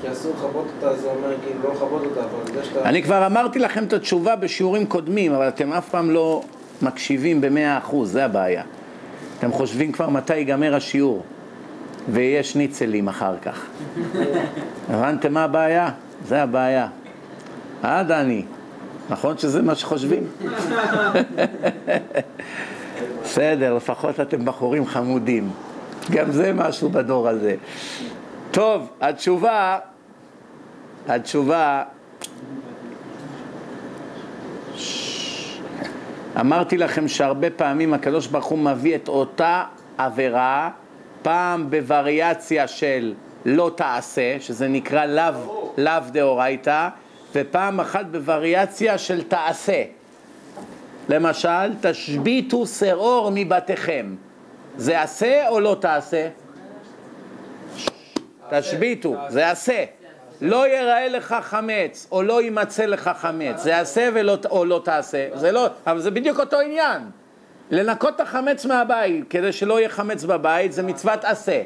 [0.00, 2.88] כי אסור לכבות אותה, זה אומר כאילו לא לכבות אותה, אבל זה שאתה...
[2.88, 6.42] אני כבר אמרתי לכם את התשובה בשיעורים קודמים, אבל אתם אף פעם לא
[6.82, 8.62] מקשיבים במאה אחוז, זה הבעיה.
[9.38, 11.22] אתם חושבים כבר מתי ייגמר השיעור,
[12.08, 13.66] ויש שניצלים אחר כך.
[14.90, 15.90] הבנתם מה הבעיה?
[16.26, 16.88] זה הבעיה.
[17.84, 18.44] אה, דני?
[19.10, 20.26] נכון שזה מה שחושבים?
[23.22, 25.50] בסדר, לפחות אתם בחורים חמודים.
[26.10, 27.54] גם זה משהו בדור הזה.
[28.50, 29.78] טוב, התשובה,
[31.08, 31.82] התשובה,
[36.40, 39.64] אמרתי לכם שהרבה פעמים הקדוש ברוך הוא מביא את אותה
[39.98, 40.70] עבירה,
[41.22, 46.88] פעם בווריאציה של לא תעשה, שזה נקרא לאו, לאו דאורייתא,
[47.34, 49.82] ופעם אחת בווריאציה של תעשה.
[51.08, 54.14] למשל, תשביתו שעור מבתיכם.
[54.76, 56.28] זה עשה או לא תעשה?
[58.50, 59.84] תשביתו, זה עשה.
[60.40, 65.28] לא ייראה לך חמץ, או לא יימצא לך חמץ, זה עשה ולא, או לא תעשה,
[65.34, 67.02] זה לא, אבל זה בדיוק אותו עניין.
[67.70, 71.62] לנקות את החמץ מהבית, כדי שלא יהיה חמץ בבית, זה מצוות עשה.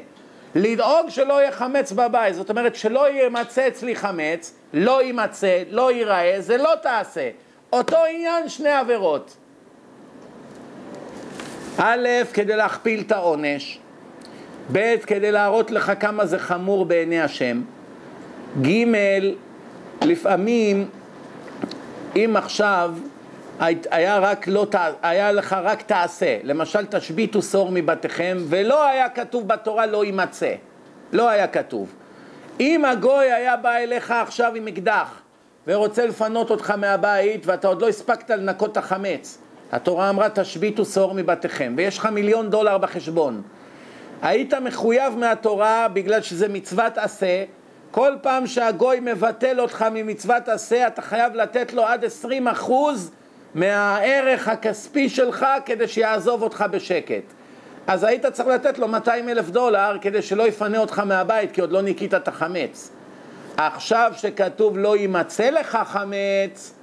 [0.55, 6.35] לדאוג שלא יהיה חמץ בבית, זאת אומרת שלא יימצא אצלי חמץ, לא יימצא, לא ייראה,
[6.39, 7.29] זה לא תעשה.
[7.73, 9.37] אותו עניין, שני עבירות.
[11.77, 13.79] א', כדי להכפיל את העונש,
[14.71, 17.61] ב', כדי להראות לך כמה זה חמור בעיני השם,
[18.61, 18.85] ג',
[20.01, 20.89] לפעמים,
[22.15, 22.93] אם עכשיו
[23.59, 24.67] היה, רק לא,
[25.01, 30.53] היה לך רק תעשה, למשל תשביתו שור מבתיכם, ולא היה כתוב בתורה לא יימצא,
[31.11, 31.93] לא היה כתוב.
[32.59, 35.21] אם הגוי היה בא אליך עכשיו עם אקדח
[35.67, 39.37] ורוצה לפנות אותך מהבית ואתה עוד לא הספקת לנקות את החמץ,
[39.71, 43.41] התורה אמרה תשביתו שור מבתיכם ויש לך מיליון דולר בחשבון.
[44.21, 47.43] היית מחויב מהתורה בגלל שזה מצוות עשה,
[47.91, 53.11] כל פעם שהגוי מבטל אותך ממצוות עשה אתה חייב לתת לו עד 20 אחוז
[53.57, 57.23] מהערך הכספי שלך כדי שיעזוב אותך בשקט.
[57.87, 61.71] אז היית צריך לתת לו 200 אלף דולר כדי שלא יפנה אותך מהבית כי עוד
[61.71, 62.91] לא ניקית את החמץ.
[63.57, 66.73] עכשיו שכתוב לא יימצא לך חמץ,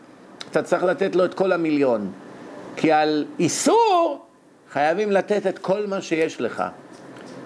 [0.50, 2.12] אתה צריך לתת לו את כל המיליון.
[2.76, 4.26] כי על איסור
[4.72, 6.62] חייבים לתת את כל מה שיש לך.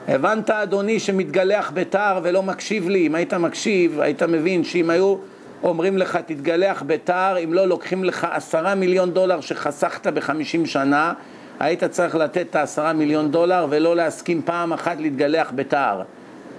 [0.08, 3.06] הבנת אדוני שמתגלח בתער ולא מקשיב לי?
[3.06, 5.16] אם היית מקשיב, היית מבין שאם היו
[5.62, 11.12] אומרים לך תתגלח בתער, אם לא לוקחים לך עשרה מיליון דולר שחסכת בחמישים שנה,
[11.60, 16.02] היית צריך לתת את העשרה מיליון דולר ולא להסכים פעם אחת להתגלח בתער.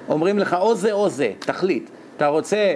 [0.09, 1.89] אומרים לך או זה או זה, תחליט.
[2.17, 2.75] אתה רוצה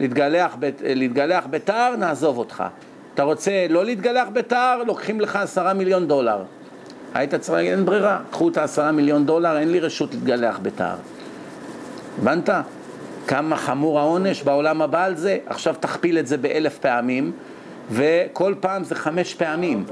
[0.00, 2.64] להתגלח, להתגלח בתער, נעזוב אותך.
[3.14, 6.42] אתה רוצה לא להתגלח בתער, לוקחים לך עשרה מיליון דולר.
[7.14, 10.96] היית צריך להגיד, אין ברירה, קחו את העשרה מיליון דולר, אין לי רשות להתגלח בתער.
[12.18, 12.50] הבנת?
[13.26, 15.38] כמה חמור העונש בעולם הבא על זה?
[15.46, 17.32] עכשיו תכפיל את זה באלף פעמים,
[17.90, 19.84] וכל פעם זה חמש פעמים.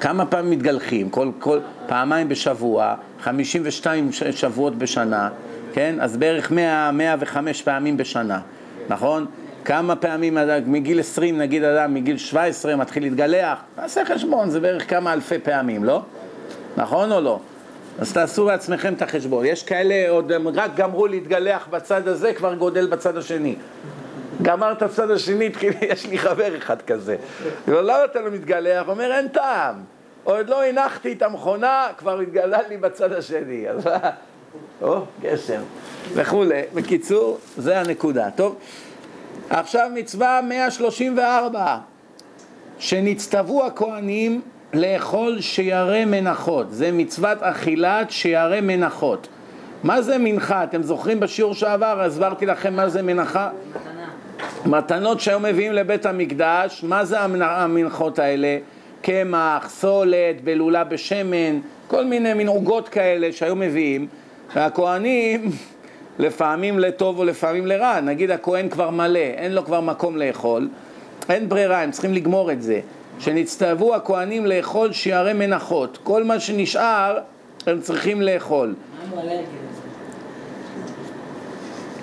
[0.00, 1.10] כמה פעמים מתגלחים?
[1.10, 5.28] כל, כל, פעמיים בשבוע, חמישים ושתיים שבועות בשנה,
[5.72, 5.94] כן?
[6.00, 8.40] אז בערך מאה, מאה וחמש פעמים בשנה,
[8.88, 9.26] נכון?
[9.64, 15.12] כמה פעמים, מגיל 20 נגיד אדם, מגיל 17 מתחיל להתגלח, תעשה חשבון, זה בערך כמה
[15.12, 16.02] אלפי פעמים, לא?
[16.76, 17.40] נכון או לא?
[18.00, 19.44] אז תעשו לעצמכם את החשבון.
[19.46, 23.56] יש כאלה, עוד הם רק גמרו להתגלח בצד הזה, כבר גודל בצד השני.
[24.42, 27.16] גמר את הצד השני, התחיל, יש לי חבר אחד כזה.
[27.68, 28.88] לא, למה אתה לא מתגלח?
[28.88, 29.74] אומר, אין טעם.
[30.24, 33.68] עוד לא הנחתי את המכונה, כבר התגלה לי בצד השני.
[33.70, 33.88] אז
[34.82, 35.60] או, גשם.
[36.14, 36.62] וכולי.
[36.74, 38.30] בקיצור, זה הנקודה.
[38.30, 38.56] טוב,
[39.50, 41.78] עכשיו מצווה 134,
[42.78, 44.40] שנצטוו הכהנים
[44.74, 49.28] לאכול שיירי מנחות, זה מצוות אכילת שיירי מנחות.
[49.84, 50.64] מה זה מנחה?
[50.64, 53.48] אתם זוכרים בשיעור שעבר, הסברתי לכם מה זה מנחה?
[54.66, 58.58] מתנות שהיו מביאים לבית המקדש, מה זה המנחות האלה?
[59.02, 64.06] קמח, סולת, בלולה בשמן, כל מיני מין עוגות כאלה שהיו מביאים,
[64.54, 65.50] והכוהנים
[66.18, 70.68] לפעמים לטוב או לפעמים לרע, נגיד הכהן כבר מלא, אין לו כבר מקום לאכול,
[71.28, 72.80] אין ברירה, הם צריכים לגמור את זה.
[73.20, 75.98] שנצטוו הכהנים לאכול שיערי מנחות.
[76.02, 77.18] כל מה שנשאר
[77.66, 78.74] הם צריכים לאכול.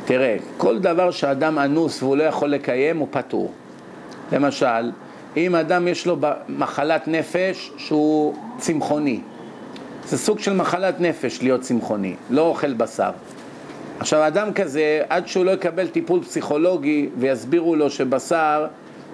[0.06, 3.52] תראה, כל דבר שאדם אנוס והוא לא יכול לקיים הוא פטור.
[4.32, 4.92] למשל,
[5.38, 6.18] אם אדם יש לו
[6.50, 9.20] מחלת נפש שהוא צמחוני,
[10.06, 13.12] זה סוג של מחלת נפש להיות צמחוני, לא אוכל בשר.
[14.00, 18.68] עכשיו, אדם כזה, עד שהוא לא יקבל טיפול פסיכולוגי ויסבירו לו שבשר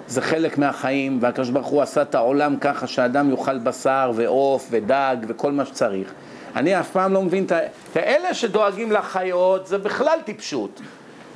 [0.08, 5.16] זה חלק מהחיים, והקדוש ברוך הוא עשה את העולם ככה שאדם יאכל בשר ועוף ודג
[5.28, 6.12] וכל מה שצריך.
[6.56, 7.52] אני אף פעם לא מבין את
[7.96, 10.80] אלה שדואגים לחיות, זה בכלל טיפשות.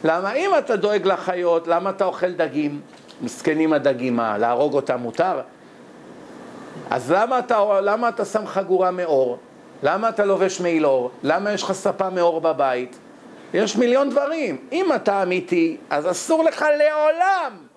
[0.04, 2.80] למה אם אתה דואג לחיות, למה אתה אוכל דגים?
[3.22, 5.40] מסכנים הדגים, מה, להרוג אותם מותר?
[6.90, 9.38] אז למה אתה, למה אתה שם חגורה מאור?
[9.82, 11.10] למה אתה לובש מעילור?
[11.22, 12.98] למה יש לך ספה מאור בבית?
[13.54, 14.56] יש מיליון דברים.
[14.72, 17.67] אם אתה אמיתי, אז אסור לך לעולם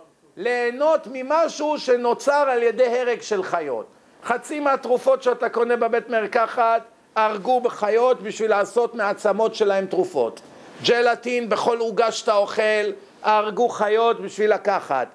[0.41, 3.85] ליהנות ממשהו שנוצר על ידי הרג של חיות.
[4.23, 6.81] חצי מהתרופות שאתה קונה בבית מרקחת
[7.15, 10.41] הרגו בחיות בשביל לעשות מעצמות שלהם תרופות.
[10.83, 12.91] ג'לטין בכל עוגה שאתה אוכל,
[13.23, 15.07] הרגו חיות בשביל לקחת.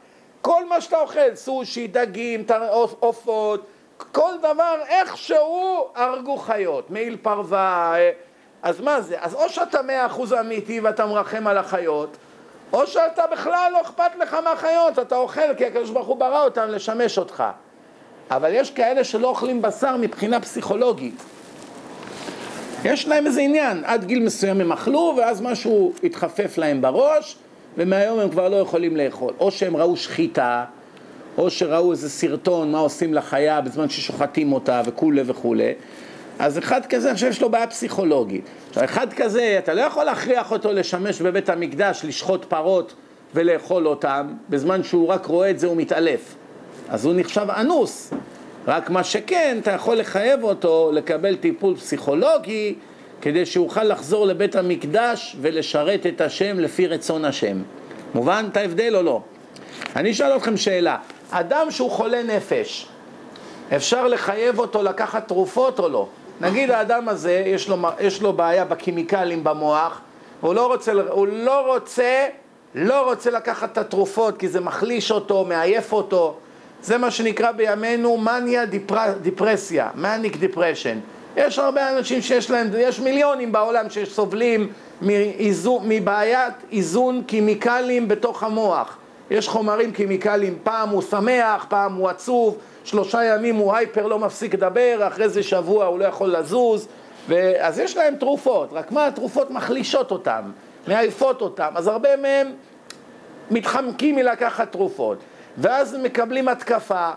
[0.42, 2.44] כל מה שאתה אוכל, סושי, דגים,
[3.00, 3.66] עופות,
[4.12, 8.10] כל דבר איכשהו הרגו חיות, מעיל פרווה, אה,
[8.62, 9.16] אז מה זה?
[9.20, 12.16] אז או שאתה מאה אחוז אמיתי ואתה מרחם על החיות,
[12.72, 16.68] או שאתה בכלל לא אכפת לך מהחיות, אתה אוכל כי הקדוש ברוך הוא ברא אותם
[16.68, 17.44] לשמש אותך.
[18.30, 21.22] אבל יש כאלה שלא אוכלים בשר מבחינה פסיכולוגית.
[22.84, 27.36] יש להם איזה עניין, עד גיל מסוים הם אכלו ואז משהו התחפף להם בראש
[27.76, 29.34] ומהיום הם כבר לא יכולים לאכול.
[29.40, 30.64] או שהם ראו שחיטה,
[31.38, 35.72] או שראו איזה סרטון מה עושים לחיה בזמן ששוחטים אותה וכולי וכולי.
[36.38, 38.44] אז אחד כזה, אני חושב שיש לו בעיה פסיכולוגית.
[38.68, 42.94] עכשיו, אחד כזה, אתה לא יכול להכריח אותו לשמש בבית המקדש, לשחוט פרות
[43.34, 46.34] ולאכול אותם, בזמן שהוא רק רואה את זה הוא מתעלף.
[46.88, 48.12] אז הוא נחשב אנוס.
[48.66, 52.74] רק מה שכן, אתה יכול לחייב אותו לקבל טיפול פסיכולוגי
[53.20, 57.62] כדי שיוכל לחזור לבית המקדש ולשרת את השם לפי רצון השם.
[58.14, 59.20] מובן את ההבדל או לא?
[59.96, 60.96] אני אשאל אתכם שאלה,
[61.30, 62.86] אדם שהוא חולה נפש,
[63.76, 66.08] אפשר לחייב אותו לקחת תרופות או לא?
[66.40, 70.00] נגיד האדם הזה, יש לו, יש לו בעיה בקימיקלים במוח,
[70.40, 72.26] הוא לא רוצה, הוא לא רוצה,
[72.74, 76.36] לא רוצה לקחת את התרופות כי זה מחליש אותו, מעייף אותו.
[76.82, 80.98] זה מה שנקרא בימינו מניה דיפר, דיפרסיה, manic depression.
[81.36, 84.72] יש הרבה אנשים שיש להם, יש מיליונים בעולם שסובלים
[85.02, 88.96] מאיזו, מבעיית איזון כימיקלים בתוך המוח.
[89.30, 94.54] יש חומרים כימיקליים, פעם הוא שמח, פעם הוא עצוב, שלושה ימים הוא hyper לא מפסיק
[94.54, 96.88] לדבר, אחרי זה שבוע הוא לא יכול לזוז,
[97.28, 97.52] ו...
[97.58, 100.42] אז יש להם תרופות, רק מה התרופות מחלישות אותם,
[100.88, 102.52] מעייפות אותם, אז הרבה מהם
[103.50, 105.18] מתחמקים מלקחת תרופות,
[105.58, 107.10] ואז הם מקבלים התקפה,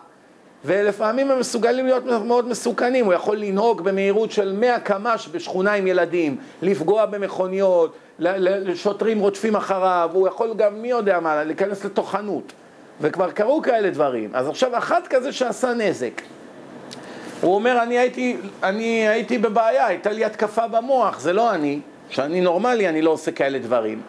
[0.65, 5.87] ולפעמים הם מסוגלים להיות מאוד מסוכנים, הוא יכול לנהוג במהירות של 100 קמ"ש בשכונה עם
[5.87, 7.97] ילדים, לפגוע במכוניות,
[8.75, 12.53] שוטרים רודפים אחריו, הוא יכול גם, מי יודע מה, להיכנס לתוך חנות.
[13.01, 14.29] וכבר קרו כאלה דברים.
[14.33, 16.21] אז עכשיו, אחד כזה שעשה נזק,
[17.41, 22.41] הוא אומר, אני הייתי, אני הייתי בבעיה, הייתה לי התקפה במוח, זה לא אני, שאני
[22.41, 24.01] נורמלי, אני לא עושה כאלה דברים.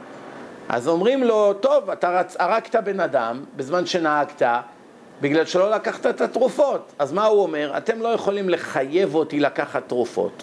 [0.68, 2.36] אז אומרים לו, טוב, אתה רצ...
[2.38, 4.42] הרגת בן אדם בזמן שנהגת,
[5.20, 6.92] בגלל שלא לקחת את התרופות.
[6.98, 7.72] אז מה הוא אומר?
[7.76, 10.42] אתם לא יכולים לחייב אותי לקחת תרופות.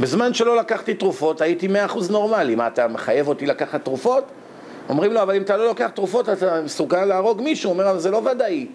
[0.00, 2.54] בזמן שלא לקחתי תרופות הייתי מאה אחוז נורמלי.
[2.54, 4.24] מה, אתה מחייב אותי לקחת תרופות?
[4.88, 7.70] אומרים לו, אבל אם אתה לא לוקח תרופות אתה מסוגל להרוג מישהו.
[7.70, 8.66] הוא אומר, אבל זה לא ודאי.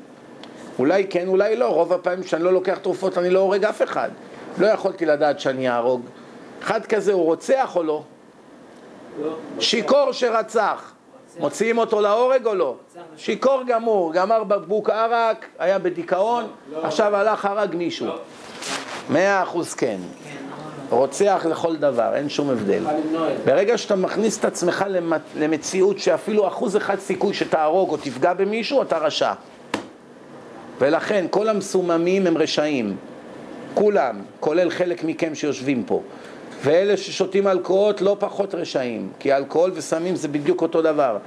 [0.79, 1.67] אולי כן, אולי לא.
[1.67, 4.09] רוב הפעמים שאני לא לוקח תרופות אני לא הורג אף אחד.
[4.57, 6.01] לא יכולתי לדעת שאני אהרוג.
[6.63, 8.03] אחד כזה הוא רוצח או לא?
[9.59, 10.93] שיכור שרצח.
[11.39, 12.75] מוציאים אותו להורג או לא?
[13.17, 16.47] שיכור גמור, גמר בקבוק ערק, היה בדיכאון.
[16.83, 18.07] עכשיו הלך הרג מישהו.
[19.09, 19.97] מאה אחוז כן.
[20.93, 22.83] רוצח לכל דבר, אין שום הבדל.
[23.45, 24.85] ברגע שאתה מכניס את עצמך
[25.35, 29.33] למציאות שאפילו אחוז אחד סיכוי שתהרוג או תפגע במישהו, אתה רשע.
[30.79, 32.95] ולכן כל המסוממים הם רשעים.
[33.73, 36.01] כולם, כולל חלק מכם שיושבים פה.
[36.63, 41.17] ואלה ששותים אלכוהול לא פחות רשעים, כי אלכוהול וסמים זה בדיוק אותו דבר.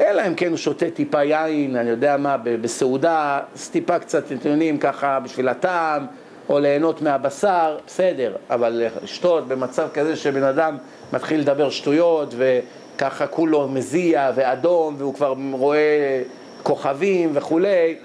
[0.00, 4.78] אלא אם כן הוא שותה טיפה יין, אני יודע מה, בסעודה, טיפה קצת, אתם יודעים,
[4.78, 6.06] ככה בשביל הטעם,
[6.48, 10.76] או ליהנות מהבשר, בסדר, אבל לשתות במצב כזה שבן אדם
[11.12, 16.22] מתחיל לדבר שטויות וככה כולו מזיע ואדום והוא כבר רואה
[16.62, 17.96] כוכבים וכולי,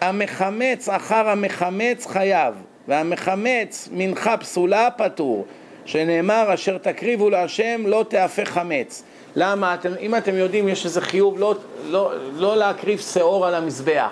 [0.01, 2.55] המחמץ אחר המחמץ חייב,
[2.89, 5.47] והמחמץ מנחה פסולה פטור,
[5.89, 9.03] שנאמר אשר תקריבו להשם לא תהפך חמץ.
[9.37, 9.75] למה?
[9.75, 11.55] אתם, אם אתם יודעים יש איזה חיוב לא,
[11.87, 14.11] לא, לא להקריב שאור על המזבח.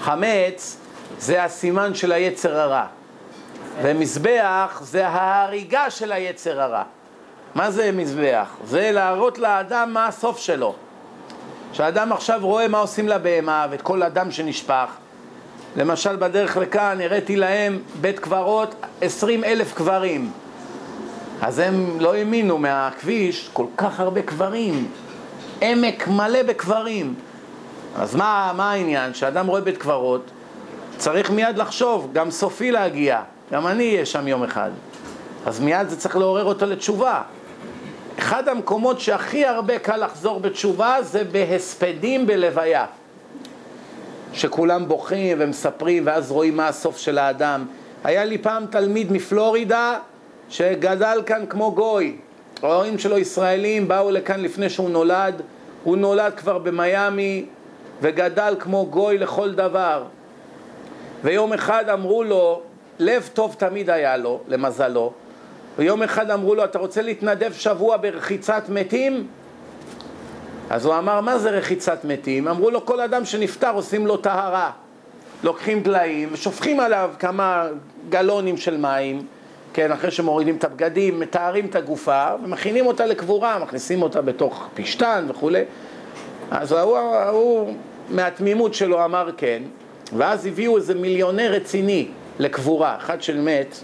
[0.00, 0.76] חמץ
[1.18, 2.84] זה הסימן של היצר הרע,
[3.82, 6.82] ומזבח זה ההריגה של היצר הרע.
[7.54, 8.48] מה זה מזבח?
[8.64, 10.74] זה להראות לאדם מה הסוף שלו.
[11.72, 14.86] כשאדם עכשיו רואה מה עושים לבהמה ואת כל הדם שנשפך,
[15.76, 20.30] למשל בדרך לכאן הראיתי להם בית קברות עשרים אלף קברים
[21.42, 24.90] אז הם לא האמינו מהכביש כל כך הרבה קברים
[25.60, 27.14] עמק מלא בקברים
[27.96, 29.12] אז מה, מה העניין?
[29.12, 30.30] כשאדם רואה בית קברות
[30.96, 33.22] צריך מיד לחשוב, גם סופי להגיע
[33.52, 34.70] גם אני אהיה שם יום אחד
[35.46, 37.22] אז מיד זה צריך לעורר אותו לתשובה
[38.18, 42.86] אחד המקומות שהכי הרבה קל לחזור בתשובה זה בהספדים בלוויה.
[44.32, 47.64] שכולם בוכים ומספרים ואז רואים מה הסוף של האדם.
[48.04, 49.98] היה לי פעם תלמיד מפלורידה
[50.52, 52.16] שגדל כאן כמו גוי.
[52.62, 55.42] ההורים שלו ישראלים, באו לכאן לפני שהוא נולד.
[55.84, 57.44] הוא נולד כבר במיאמי
[58.02, 60.04] וגדל כמו גוי לכל דבר.
[61.24, 62.62] ויום אחד אמרו לו,
[62.98, 65.12] לב טוב תמיד היה לו, למזלו,
[65.78, 69.26] ויום אחד אמרו לו, אתה רוצה להתנדב שבוע ברחיצת מתים?
[70.70, 72.48] אז הוא אמר, מה זה רחיצת מתים?
[72.48, 74.70] אמרו לו, כל אדם שנפטר עושים לו טהרה.
[75.42, 77.66] לוקחים דליים ושופכים עליו כמה
[78.08, 79.26] גלונים של מים,
[79.72, 85.24] כן, אחרי שמורידים את הבגדים, מתארים את הגופה ומכינים אותה לקבורה, מכניסים אותה בתוך פשתן
[85.28, 85.62] וכולי.
[86.50, 86.98] אז הוא,
[87.28, 87.74] הוא
[88.08, 89.62] מהתמימות שלו אמר כן,
[90.16, 92.08] ואז הביאו איזה מיליונר רציני
[92.38, 93.76] לקבורה, אחד של מת,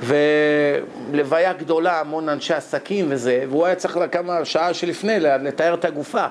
[0.00, 6.26] ולוויה גדולה, המון אנשי עסקים וזה, והוא היה צריך כמה שעה שלפני לתאר את הגופה.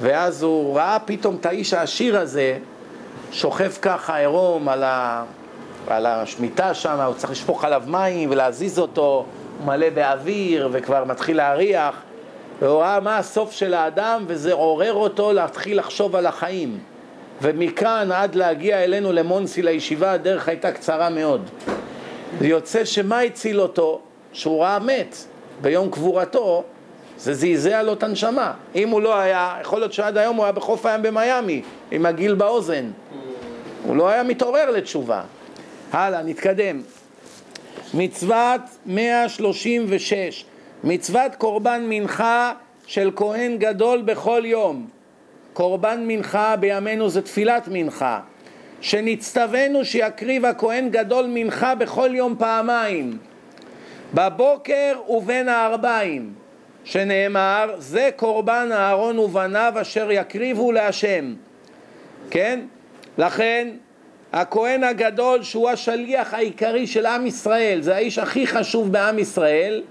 [0.00, 2.58] ואז הוא ראה פתאום את האיש העשיר הזה
[3.32, 5.24] שוכב ככה עירום על, ה...
[5.86, 9.24] על השמיטה שם, הוא צריך לשפוך עליו מים ולהזיז אותו,
[9.58, 11.94] הוא מלא באוויר וכבר מתחיל להריח,
[12.60, 16.78] והוא ראה מה הסוף של האדם וזה עורר אותו להתחיל לחשוב על החיים.
[17.42, 21.50] ומכאן עד להגיע אלינו למונסי לישיבה הדרך הייתה קצרה מאוד.
[22.40, 24.00] זה יוצא שמה הציל אותו?
[24.32, 25.16] שהוא ראה מת
[25.60, 26.64] ביום קבורתו,
[27.18, 28.52] זה זעזע לו את הנשמה.
[28.74, 32.34] אם הוא לא היה, יכול להיות שעד היום הוא היה בחוף הים במיאמי, עם הגיל
[32.34, 32.90] באוזן.
[33.86, 35.22] הוא לא היה מתעורר לתשובה.
[35.92, 36.80] הלאה, נתקדם.
[37.94, 40.44] מצוות 136,
[40.84, 42.52] מצוות קורבן מנחה
[42.86, 44.88] של כהן גדול בכל יום.
[45.52, 48.20] קורבן מנחה בימינו זה תפילת מנחה.
[48.80, 53.18] שנצטווינו שיקריב הכהן גדול מנחה בכל יום פעמיים,
[54.14, 56.32] בבוקר ובין הערביים,
[56.84, 61.34] שנאמר, זה קורבן אהרון ובניו אשר יקריבו להשם.
[62.30, 62.60] כן?
[63.18, 63.68] לכן
[64.32, 69.82] הכהן הגדול שהוא השליח העיקרי של עם ישראל, זה האיש הכי חשוב בעם ישראל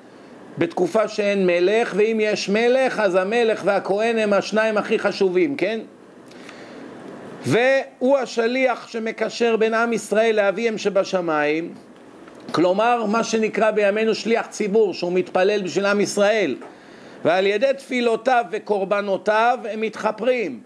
[0.57, 5.79] בתקופה שאין מלך, ואם יש מלך אז המלך והכהן הם השניים הכי חשובים, כן?
[7.45, 11.73] והוא השליח שמקשר בין עם ישראל לאביהם שבשמיים,
[12.51, 16.55] כלומר מה שנקרא בימינו שליח ציבור, שהוא מתפלל בשביל עם ישראל,
[17.25, 20.59] ועל ידי תפילותיו וקורבנותיו הם מתחפרים.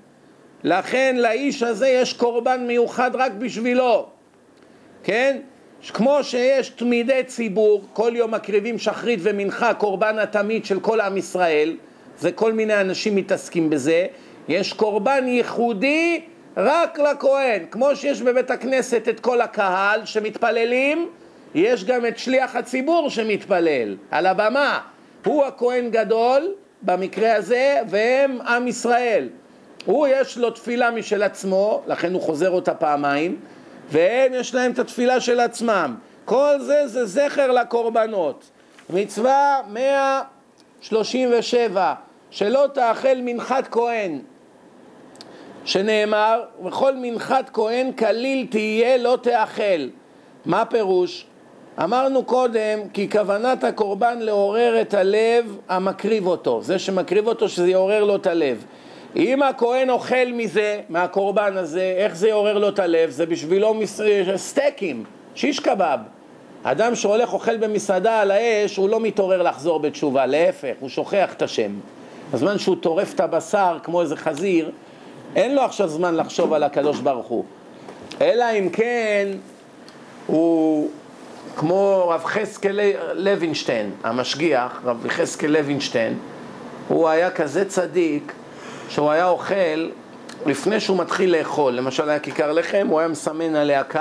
[0.63, 4.05] לכן לאיש הזה יש קורבן מיוחד רק בשבילו,
[5.03, 5.37] כן?
[5.93, 11.75] כמו שיש תמידי ציבור, כל יום מקריבים שחרית ומנחה, קורבן התמיד של כל עם ישראל,
[12.19, 14.05] זה כל מיני אנשים מתעסקים בזה,
[14.47, 16.21] יש קורבן ייחודי
[16.57, 17.65] רק לכהן.
[17.71, 21.09] כמו שיש בבית הכנסת את כל הקהל שמתפללים,
[21.55, 24.79] יש גם את שליח הציבור שמתפלל על הבמה.
[25.25, 29.29] הוא הכהן גדול במקרה הזה, והם עם ישראל.
[29.85, 33.39] הוא יש לו תפילה משל עצמו, לכן הוא חוזר אותה פעמיים,
[33.91, 35.95] והם יש להם את התפילה של עצמם.
[36.25, 38.49] כל זה זה זכר לקורבנות.
[38.89, 41.93] מצווה 137,
[42.31, 44.19] שלא תאכל מנחת כהן
[45.65, 49.87] שנאמר, וכל מנחת כהן כליל תהיה לא תאכל.
[50.45, 51.25] מה פירוש?
[51.83, 58.03] אמרנו קודם כי כוונת הקורבן לעורר את הלב המקריב אותו, זה שמקריב אותו שזה יעורר
[58.03, 58.65] לו את הלב.
[59.15, 63.09] אם הכהן אוכל מזה, מהקורבן הזה, איך זה יעורר לו את הלב?
[63.09, 64.01] זה בשבילו מס...
[64.35, 65.03] סטייקים,
[65.35, 65.99] שיש קבב.
[66.63, 71.41] אדם שהולך אוכל במסעדה על האש, הוא לא מתעורר לחזור בתשובה, להפך, הוא שוכח את
[71.41, 71.71] השם.
[72.33, 74.71] בזמן שהוא טורף את הבשר כמו איזה חזיר,
[75.35, 77.43] אין לו עכשיו זמן לחשוב על הקדוש ברוך הוא.
[78.21, 79.27] אלא אם כן
[80.27, 80.89] הוא
[81.55, 82.79] כמו רב חזקאל
[83.13, 86.17] לוינשטיין, המשגיח, רב חזקאל לוינשטיין,
[86.87, 88.33] הוא היה כזה צדיק
[88.89, 89.89] שהוא היה אוכל
[90.45, 91.73] לפני שהוא מתחיל לאכול.
[91.73, 93.99] למשל היה כיכר לחם, הוא היה מסמן עליה קו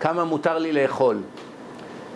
[0.00, 1.18] כמה מותר לי לאכול.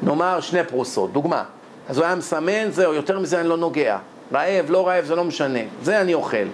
[0.02, 1.44] נאמר שני פרוסות, דוגמה.
[1.88, 3.98] אז הוא היה מסמן, זהו, יותר מזה אני לא נוגע.
[4.32, 5.58] רעב, לא רעב, זה לא משנה.
[5.82, 6.46] זה אני אוכל.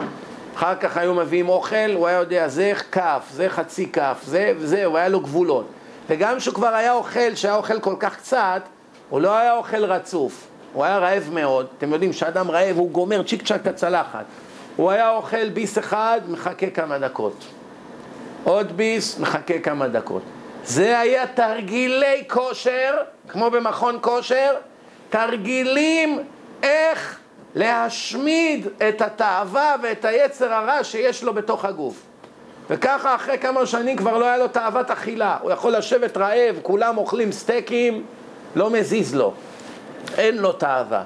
[0.56, 4.96] אחר כך היו מביאים אוכל, הוא היה יודע, זה כף, זה חצי כף, זה וזהו,
[4.96, 5.66] היה לו גבולות.
[6.08, 8.62] וגם כשהוא כבר היה אוכל, שהיה אוכל כל כך קצת,
[9.10, 10.46] הוא לא היה אוכל רצוף.
[10.72, 11.66] הוא היה רעב מאוד.
[11.78, 14.24] אתם יודעים, כשאדם רעב הוא גומר צ'יק צ'אק את הצלחת.
[14.76, 17.44] הוא היה אוכל ביס אחד, מחכה כמה דקות.
[18.44, 20.22] עוד ביס, מחכה כמה דקות.
[20.64, 22.96] זה היה תרגילי כושר,
[23.28, 24.54] כמו במכון כושר,
[25.10, 26.18] תרגילים
[26.62, 27.18] איך
[27.54, 32.02] להשמיד את התאווה ואת היצר הרע שיש לו בתוך הגוף.
[32.70, 35.36] וככה אחרי כמה שנים כבר לא היה לו תאוות אכילה.
[35.40, 38.04] הוא יכול לשבת רעב, כולם אוכלים סטייקים,
[38.56, 39.32] לא מזיז לו.
[40.18, 41.02] אין לו תאווה.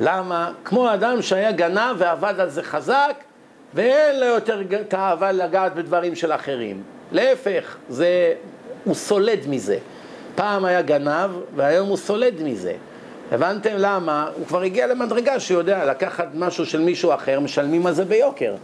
[0.00, 0.52] למה?
[0.64, 3.14] כמו אדם שהיה גנב ועבד על זה חזק,
[3.74, 6.82] ואין לו יותר תאווה לגעת בדברים של אחרים.
[7.12, 8.34] להפך, זה,
[8.84, 9.78] הוא סולד מזה.
[10.34, 12.72] פעם היה גנב, והיום הוא סולד מזה.
[13.32, 14.28] הבנתם למה?
[14.36, 18.54] הוא כבר הגיע למדרגה שיודע לקחת משהו של מישהו אחר, משלמים על זה ביוקר.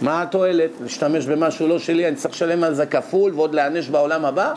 [0.00, 0.70] מה התועלת?
[0.80, 4.52] להשתמש במשהו לא שלי, אני צריך לשלם על זה כפול ועוד להיענש בעולם הבא?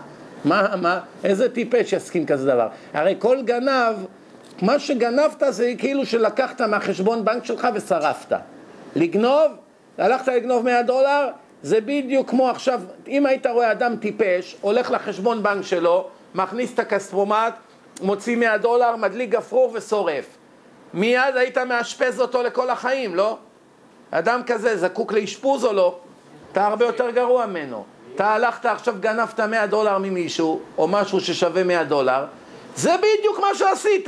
[0.46, 2.68] מה, מה, איזה טיפש יסכים כזה דבר?
[2.94, 3.96] הרי כל גנב,
[4.64, 8.38] מה שגנבת זה כאילו שלקחת מהחשבון בנק שלך ושרפת.
[8.96, 9.52] לגנוב,
[9.98, 11.30] הלכת לגנוב 100 דולר,
[11.62, 16.80] זה בדיוק כמו עכשיו, אם היית רואה אדם טיפש, הולך לחשבון בנק שלו, מכניס את
[16.80, 17.54] הכספומט,
[18.02, 20.26] מוציא 100 דולר, מדליק גפרור ושורף.
[20.94, 23.38] מיד היית מאשפז אותו לכל החיים, לא?
[24.12, 26.00] אדם כזה זקוק לאשפוז או לא?
[26.52, 27.84] אתה הרבה יותר גרוע ממנו.
[28.16, 32.26] אתה הלכת עכשיו גנבת 100 דולר ממישהו, או משהו ששווה 100 דולר,
[32.76, 34.08] זה בדיוק מה שעשית.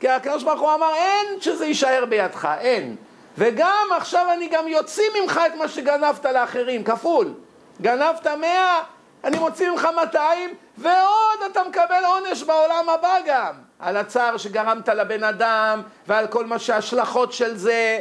[0.00, 2.96] כי הקדוש ברוך הוא אמר, אין שזה יישאר בידך, אין.
[3.38, 7.32] וגם עכשיו אני גם יוציא ממך את מה שגנבת לאחרים, כפול.
[7.80, 8.80] גנבת 100,
[9.24, 13.54] אני מוציא ממך 200, ועוד אתה מקבל עונש בעולם הבא גם.
[13.78, 17.98] על הצער שגרמת לבן אדם, ועל כל מה שההשלכות של זה,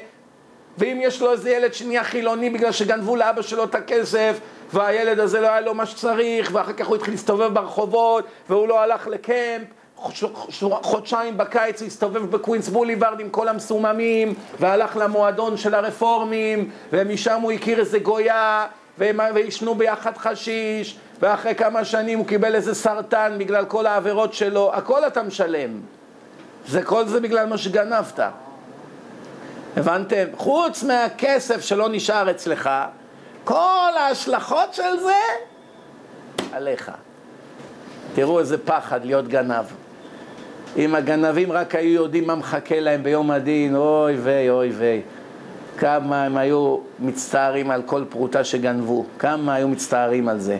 [0.77, 4.39] ואם יש לו איזה ילד שנהיה חילוני בגלל שגנבו לאבא שלו את הכסף
[4.73, 8.79] והילד הזה לא היה לו מה שצריך ואחר כך הוא התחיל להסתובב ברחובות והוא לא
[8.79, 9.67] הלך לקמפ
[10.81, 17.51] חודשיים בקיץ הוא הסתובב בקווינס בוליברד עם כל המסוממים והלך למועדון של הרפורמים ומשם הוא
[17.51, 23.85] הכיר איזה גויה ועישנו ביחד חשיש ואחרי כמה שנים הוא קיבל איזה סרטן בגלל כל
[23.85, 25.81] העבירות שלו הכל אתה משלם
[26.67, 28.19] זה כל זה בגלל מה שגנבת
[29.77, 30.25] הבנתם?
[30.37, 32.69] חוץ מהכסף שלא נשאר אצלך,
[33.43, 35.21] כל ההשלכות של זה
[36.51, 36.91] עליך.
[38.15, 39.65] תראו איזה פחד להיות גנב.
[40.77, 45.01] אם הגנבים רק היו יודעים מה מחכה להם ביום הדין, אוי ויי, אוי ויי.
[45.77, 50.57] כמה הם היו מצטערים על כל פרוטה שגנבו, כמה היו מצטערים על זה.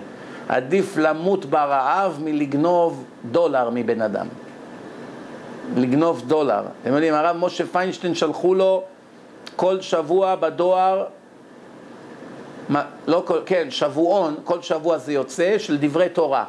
[0.50, 4.28] עדיף למות ברעב מלגנוב דולר מבן אדם.
[5.76, 6.62] לגנוב דולר.
[6.82, 8.84] אתם יודעים, הרב משה פיינשטיין שלחו לו
[9.56, 11.06] כל שבוע בדואר,
[12.70, 16.46] מה, לא כל, כן, שבועון, כל שבוע זה יוצא, של דברי תורה.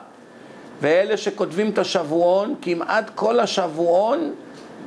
[0.81, 4.35] ואלה שכותבים את השבועון, כמעט כל השבועון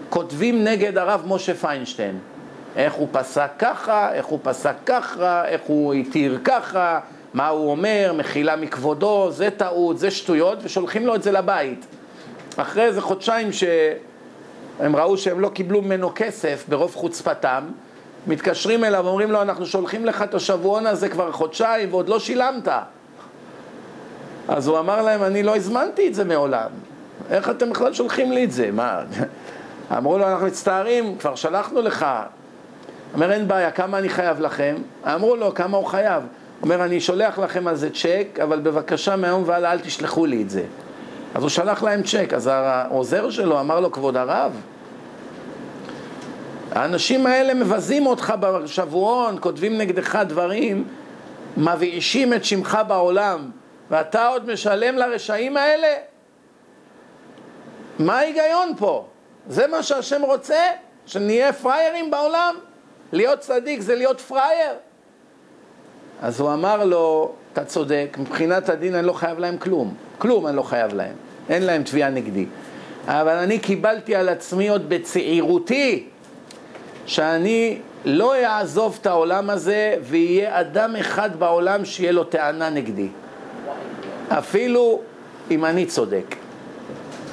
[0.10, 2.20] כותבים נגד הרב משה פיינשטיין.
[2.76, 7.00] איך הוא פסק ככה, איך הוא פסק ככה, איך הוא התיר ככה,
[7.34, 11.86] מה הוא אומר, מחילה מכבודו, זה טעות, זה שטויות, ושולחים לו את זה לבית.
[12.58, 17.64] אחרי איזה חודשיים שהם ראו שהם לא קיבלו ממנו כסף ברוב חוצפתם,
[18.28, 22.68] מתקשרים אליו, אומרים לו, אנחנו שולחים לך את השבועון הזה כבר חודשיים ועוד לא שילמת.
[24.48, 26.70] אז הוא אמר להם, אני לא הזמנתי את זה מעולם.
[27.30, 28.72] איך אתם בכלל שולחים לי את זה?
[28.72, 29.02] מה?
[29.98, 32.06] אמרו לו, אנחנו מצטערים, כבר שלחנו לך.
[33.14, 34.76] אומר, אין בעיה, כמה אני חייב לכם?
[35.06, 36.24] אמרו לו, כמה הוא חייב?
[36.62, 40.50] אומר, אני שולח לכם על זה צ'ק, אבל בבקשה מהיום והלאה אל תשלחו לי את
[40.50, 40.64] זה.
[41.36, 44.52] אז הוא שלח להם צ'ק, אז העוזר שלו אמר לו, כבוד הרב,
[46.72, 50.84] האנשים האלה מבזים אותך בשבועון, כותבים נגדך דברים,
[51.58, 53.50] מבאישים את שמך בעולם,
[53.90, 55.98] ואתה עוד משלם לרשעים האלה?
[58.00, 59.06] מה ההיגיון פה?
[59.48, 60.64] זה מה שהשם רוצה?
[61.06, 62.56] שנהיה פריירים בעולם?
[63.12, 64.74] להיות צדיק זה להיות פרייר?
[66.22, 69.96] אז הוא אמר לו, אתה צודק, מבחינת הדין אני לא חייב להם כלום.
[70.18, 71.16] כלום אני לא חייב להם.
[71.50, 72.46] אין להם תביעה נגדי.
[73.08, 76.08] אבל אני קיבלתי על עצמי עוד בצעירותי
[77.06, 83.08] שאני לא אעזוב את העולם הזה ויהיה אדם אחד בעולם שיהיה לו טענה נגדי.
[84.30, 85.02] אפילו
[85.52, 86.36] אם אני צודק.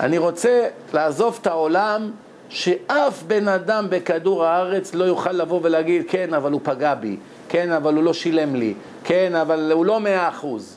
[0.00, 2.10] אני רוצה לעזוב את העולם
[2.48, 7.16] שאף בן אדם בכדור הארץ לא יוכל לבוא ולהגיד כן, אבל הוא פגע בי,
[7.48, 8.74] כן, אבל הוא לא שילם לי,
[9.04, 10.76] כן, אבל הוא לא מאה אחוז.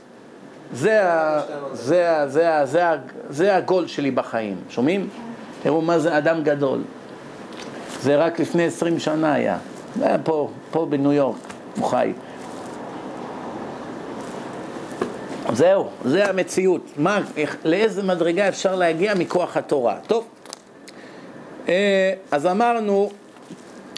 [0.74, 1.42] זה, ה,
[1.74, 2.96] זה, ה, זה, ה, זה, ה,
[3.30, 5.10] זה הגול שלי בחיים, שומעים?
[5.64, 6.82] תראו מה זה אדם גדול.
[8.02, 9.58] זה רק לפני עשרים שנה היה,
[9.96, 11.38] זה היה פה, פה בניו יורק,
[11.78, 12.14] הוא חי.
[15.54, 16.82] זהו, זה המציאות.
[16.98, 19.98] מה, איך, לאיזה מדרגה אפשר להגיע מכוח התורה.
[20.08, 20.28] טוב,
[21.70, 23.12] אה, אז אמרנו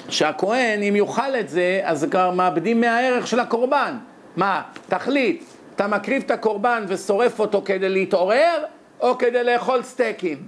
[0.10, 3.98] שהכהן, אם יאכל את זה, אז כבר מאבדים מהערך של הקורבן.
[4.36, 5.44] מה, תחליט,
[5.76, 8.64] אתה מקריב את הקורבן ושורף אותו כדי להתעורר,
[9.00, 10.48] או כדי לאכול סטייקים?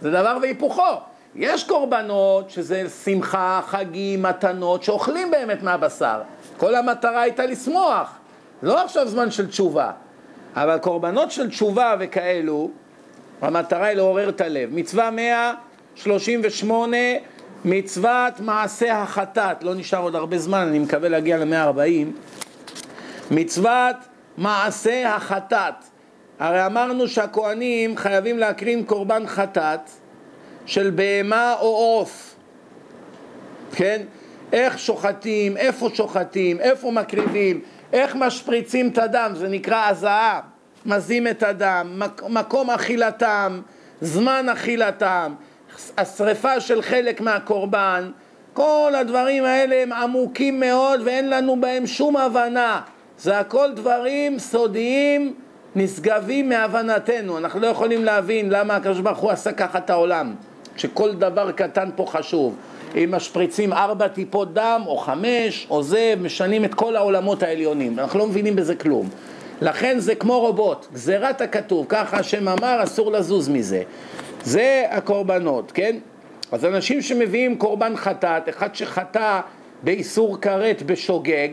[0.00, 0.82] זה דבר והיפוכו.
[1.34, 6.20] יש קורבנות שזה שמחה, חגים, מתנות, שאוכלים באמת מהבשר.
[6.56, 8.18] כל המטרה הייתה לשמוח,
[8.62, 9.90] לא עכשיו זמן של תשובה.
[10.56, 12.70] אבל קורבנות של תשובה וכאלו,
[13.40, 14.68] המטרה היא לעורר את הלב.
[14.72, 16.96] מצווה 138,
[17.64, 22.06] מצוות מעשה החטאת, לא נשאר עוד הרבה זמן, אני מקווה להגיע ל-140.
[23.30, 23.96] מצוות
[24.36, 25.74] מעשה החטאת.
[26.38, 29.80] הרי אמרנו שהכוהנים חייבים להקרים קורבן חטאת
[30.66, 32.34] של בהמה או עוף,
[33.74, 34.02] כן?
[34.52, 37.60] איך שוחטים, איפה שוחטים, איפה מקריבים,
[37.92, 40.40] איך משפריצים את הדם, זה נקרא הזעה,
[40.86, 43.60] מזים את הדם, מק, מקום אכילתם,
[44.00, 45.34] זמן אכילתם,
[45.98, 48.10] השרפה של חלק מהקורבן,
[48.52, 52.80] כל הדברים האלה הם עמוקים מאוד ואין לנו בהם שום הבנה.
[53.18, 55.34] זה הכל דברים סודיים,
[55.76, 57.38] נשגבים מהבנתנו.
[57.38, 60.34] אנחנו לא יכולים להבין למה הקדוש ברוך הוא עשה ככה את העולם,
[60.76, 62.56] שכל דבר קטן פה חשוב.
[62.94, 67.98] אם משפריצים ארבע טיפות דם, או חמש, או זה, משנים את כל העולמות העליונים.
[67.98, 69.08] אנחנו לא מבינים בזה כלום.
[69.60, 73.82] לכן זה כמו רובוט, גזירת הכתוב, ככה השם אמר, אסור לזוז מזה.
[74.44, 75.96] זה הקורבנות, כן?
[76.52, 79.40] אז אנשים שמביאים קורבן חטאת, אחד שחטא
[79.82, 81.48] באיסור כרת בשוגג,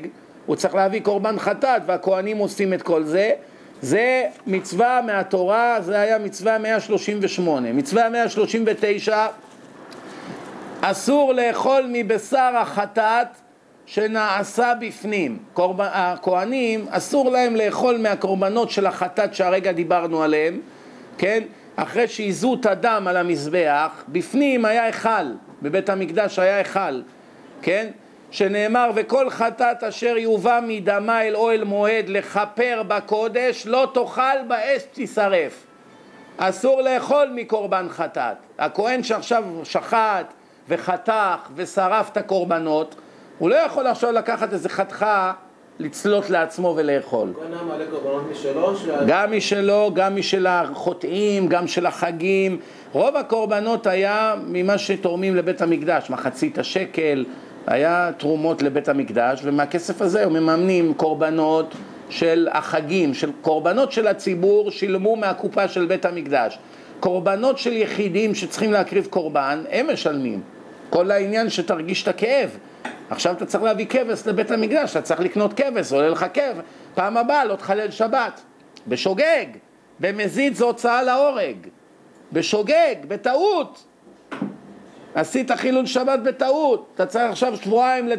[0.45, 3.32] הוא צריך להביא קורבן חטאת, והכוהנים עושים את כל זה.
[3.82, 7.73] זה מצווה מהתורה, זה היה מצווה 138.
[7.73, 9.27] מצווה 139
[10.82, 13.27] אסור לאכול מבשר החטאת
[13.86, 15.38] שנעשה בפנים.
[15.53, 15.82] קורב...
[15.82, 20.59] הכהנים, אסור להם לאכול מהקורבנות של החטאת שהרגע דיברנו עליהם,
[21.17, 21.43] כן?
[21.75, 27.01] אחרי שהיזו את הדם על המזבח, בפנים היה היכל, בבית המקדש היה היכל,
[27.61, 27.88] כן?
[28.32, 35.65] שנאמר וכל חטאת אשר יובא מדמה אל אוהל מועד לכפר בקודש לא תאכל באש תישרף
[36.38, 40.34] אסור לאכול מקורבן חטאת הכהן שעכשיו שחט
[40.69, 42.95] וחתך ושרף את הקורבנות,
[43.38, 45.34] הוא לא יכול עכשיו לקחת איזה חתיכה
[45.80, 47.34] לצלות לעצמו ולאכול.
[49.07, 52.59] גם משלו, גם משל החוטאים, גם של החגים.
[52.91, 57.25] רוב הקורבנות היה ממה שתורמים לבית המקדש, מחצית השקל,
[57.68, 61.74] היה תרומות לבית המקדש, ומהכסף הזה הם מממנים קורבנות
[62.10, 66.60] של החגים, של קורבנות של הציבור, שילמו מהקופה של בית המקדש.
[66.99, 70.41] קורבנות של יחידים שצריכים להקריב קורבן, הם משלמים.
[70.89, 72.57] כל העניין שתרגיש את הכאב.
[73.10, 76.64] עכשיו אתה צריך להביא כבש לבית המקדש, אתה צריך לקנות כבש, עולה לך כבש.
[76.95, 78.41] פעם הבאה לא תחלל שבת.
[78.88, 79.45] בשוגג,
[79.99, 81.57] במזיד זה הוצאה להורג.
[82.34, 83.84] בשוגג, בטעות.
[85.16, 86.86] עשית חילול שבת בטעות.
[86.95, 88.10] אתה צריך עכשיו שבועיים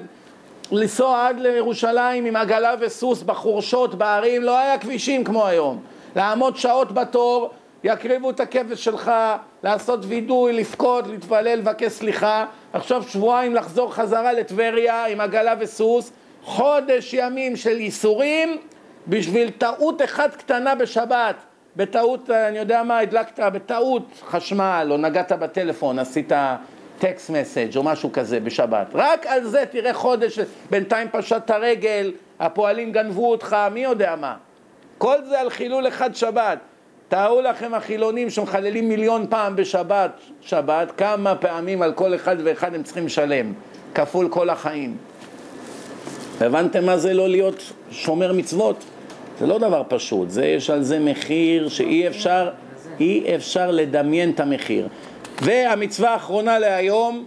[0.72, 5.80] לנסוע עד לירושלים עם עגלה וסוס בחורשות, בערים, לא היה כבישים כמו היום.
[6.16, 7.51] לעמוד שעות בתור,
[7.84, 9.12] יקריבו את הכבש שלך,
[9.64, 16.12] לעשות וידוי, לבכות, להתפלל, לבקש סליחה, עכשיו שבועיים לחזור חזרה לטבריה עם עגלה וסוס,
[16.45, 18.57] חודש ימים של ייסורים
[19.09, 21.34] בשביל טעות אחת קטנה בשבת.
[21.76, 26.32] בטעות, אני יודע מה, הדלקת בטעות חשמל, או נגעת בטלפון, עשית
[27.01, 28.86] טקסט מסאג' או משהו כזה בשבת.
[28.94, 30.38] רק על זה תראה חודש,
[30.70, 34.36] בינתיים פשט הרגל, הפועלים גנבו אותך, מי יודע מה.
[34.98, 36.59] כל זה על חילול אחד שבת.
[37.09, 42.82] תארו לכם החילונים שמחללים מיליון פעם בשבת, שבת, כמה פעמים על כל אחד ואחד הם
[42.82, 43.53] צריכים לשלם,
[43.94, 44.96] כפול כל החיים.
[46.40, 48.84] הבנתם מה זה לא להיות שומר מצוות?
[49.38, 52.51] זה לא דבר פשוט, זה, יש על זה מחיר שאי אפשר,
[53.01, 54.88] אי אפשר לדמיין את המחיר.
[55.41, 57.26] והמצווה האחרונה להיום,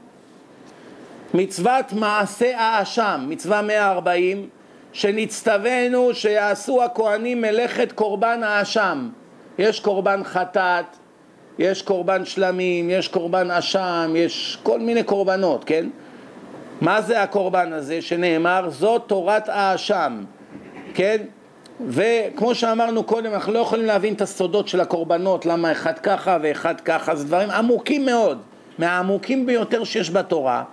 [1.33, 4.49] מצוות מעשה האשם, מצווה 140,
[4.93, 9.09] שנצטווינו שיעשו הכהנים מלאכת קורבן האשם.
[9.57, 10.85] יש קורבן חטאת,
[11.59, 15.85] יש קורבן שלמים, יש קורבן אשם, יש כל מיני קורבנות, כן?
[16.81, 18.69] מה זה הקורבן הזה שנאמר?
[18.69, 20.23] זאת תורת האשם,
[20.93, 21.17] כן?
[21.87, 26.81] וכמו שאמרנו קודם, אנחנו לא יכולים להבין את הסודות של הקורבנות, למה אחד ככה ואחד
[26.81, 28.41] ככה, זה דברים עמוקים מאוד,
[28.77, 30.63] מהעמוקים ביותר שיש בתורה.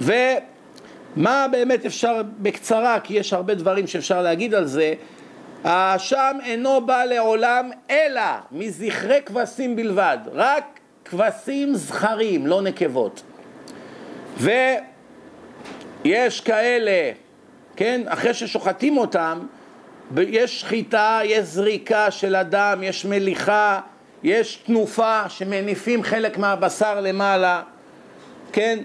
[0.00, 4.94] ומה באמת אפשר בקצרה, כי יש הרבה דברים שאפשר להגיד על זה,
[5.64, 8.22] האשם אינו בא לעולם אלא
[8.52, 13.22] מזכרי כבשים בלבד, רק כבשים זכרים, לא נקבות.
[14.36, 17.12] ויש כאלה,
[17.76, 19.38] כן, אחרי ששוחטים אותם,
[20.16, 23.80] יש שחיטה, יש זריקה של הדם, יש מליחה,
[24.22, 27.62] יש תנופה שמניפים חלק מהבשר למעלה,
[28.52, 28.78] כן?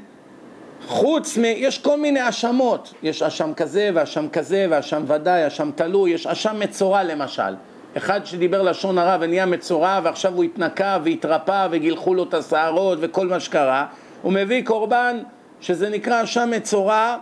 [0.87, 1.45] חוץ מ...
[1.45, 6.59] יש כל מיני האשמות, יש אשם כזה ואשם כזה ואשם ודאי, אשם תלוי, יש אשם
[6.59, 7.55] מצורע למשל.
[7.97, 13.27] אחד שדיבר לשון הרע ונהיה מצורע ועכשיו הוא התנקה והתרפא וגילחו לו את השערות וכל
[13.27, 13.85] מה שקרה,
[14.21, 15.19] הוא מביא קורבן
[15.61, 17.17] שזה נקרא אשם מצורע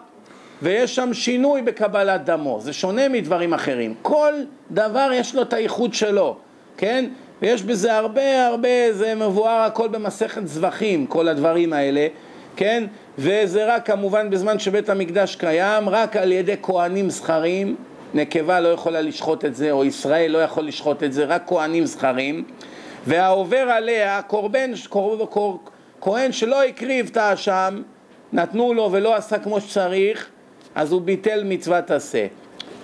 [0.61, 3.93] ויש שם שינוי בקבלת דמו, זה שונה מדברים אחרים.
[4.01, 4.33] כל
[4.71, 6.35] דבר יש לו את הייחוד שלו,
[6.77, 7.05] כן?
[7.41, 12.07] ויש בזה הרבה הרבה, זה מבואר הכל במסכת זבחים, כל הדברים האלה,
[12.55, 12.83] כן?
[13.17, 17.75] וזה רק כמובן בזמן שבית המקדש קיים, רק על ידי כהנים זכרים,
[18.13, 21.85] נקבה לא יכולה לשחוט את זה, או ישראל לא יכול לשחוט את זה, רק כהנים
[21.85, 22.43] זכרים,
[23.07, 25.63] והעובר עליה, קורבן, קור, קור,
[26.01, 27.81] כהן שלא הקריב את האשם,
[28.33, 30.29] נתנו לו ולא עשה כמו שצריך,
[30.75, 32.27] אז הוא ביטל מצוות עשה.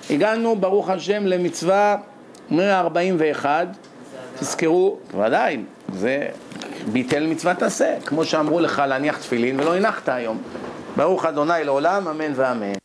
[0.09, 1.95] הגענו, ברוך השם, למצווה
[2.51, 3.67] 141,
[4.39, 5.57] תזכרו, ודאי,
[5.93, 6.27] זה
[6.91, 10.41] ביטל מצוות עשה, כמו שאמרו לך להניח תפילין ולא הנחת היום.
[10.97, 12.77] ברוך אדוני לעולם, אמן ואמן.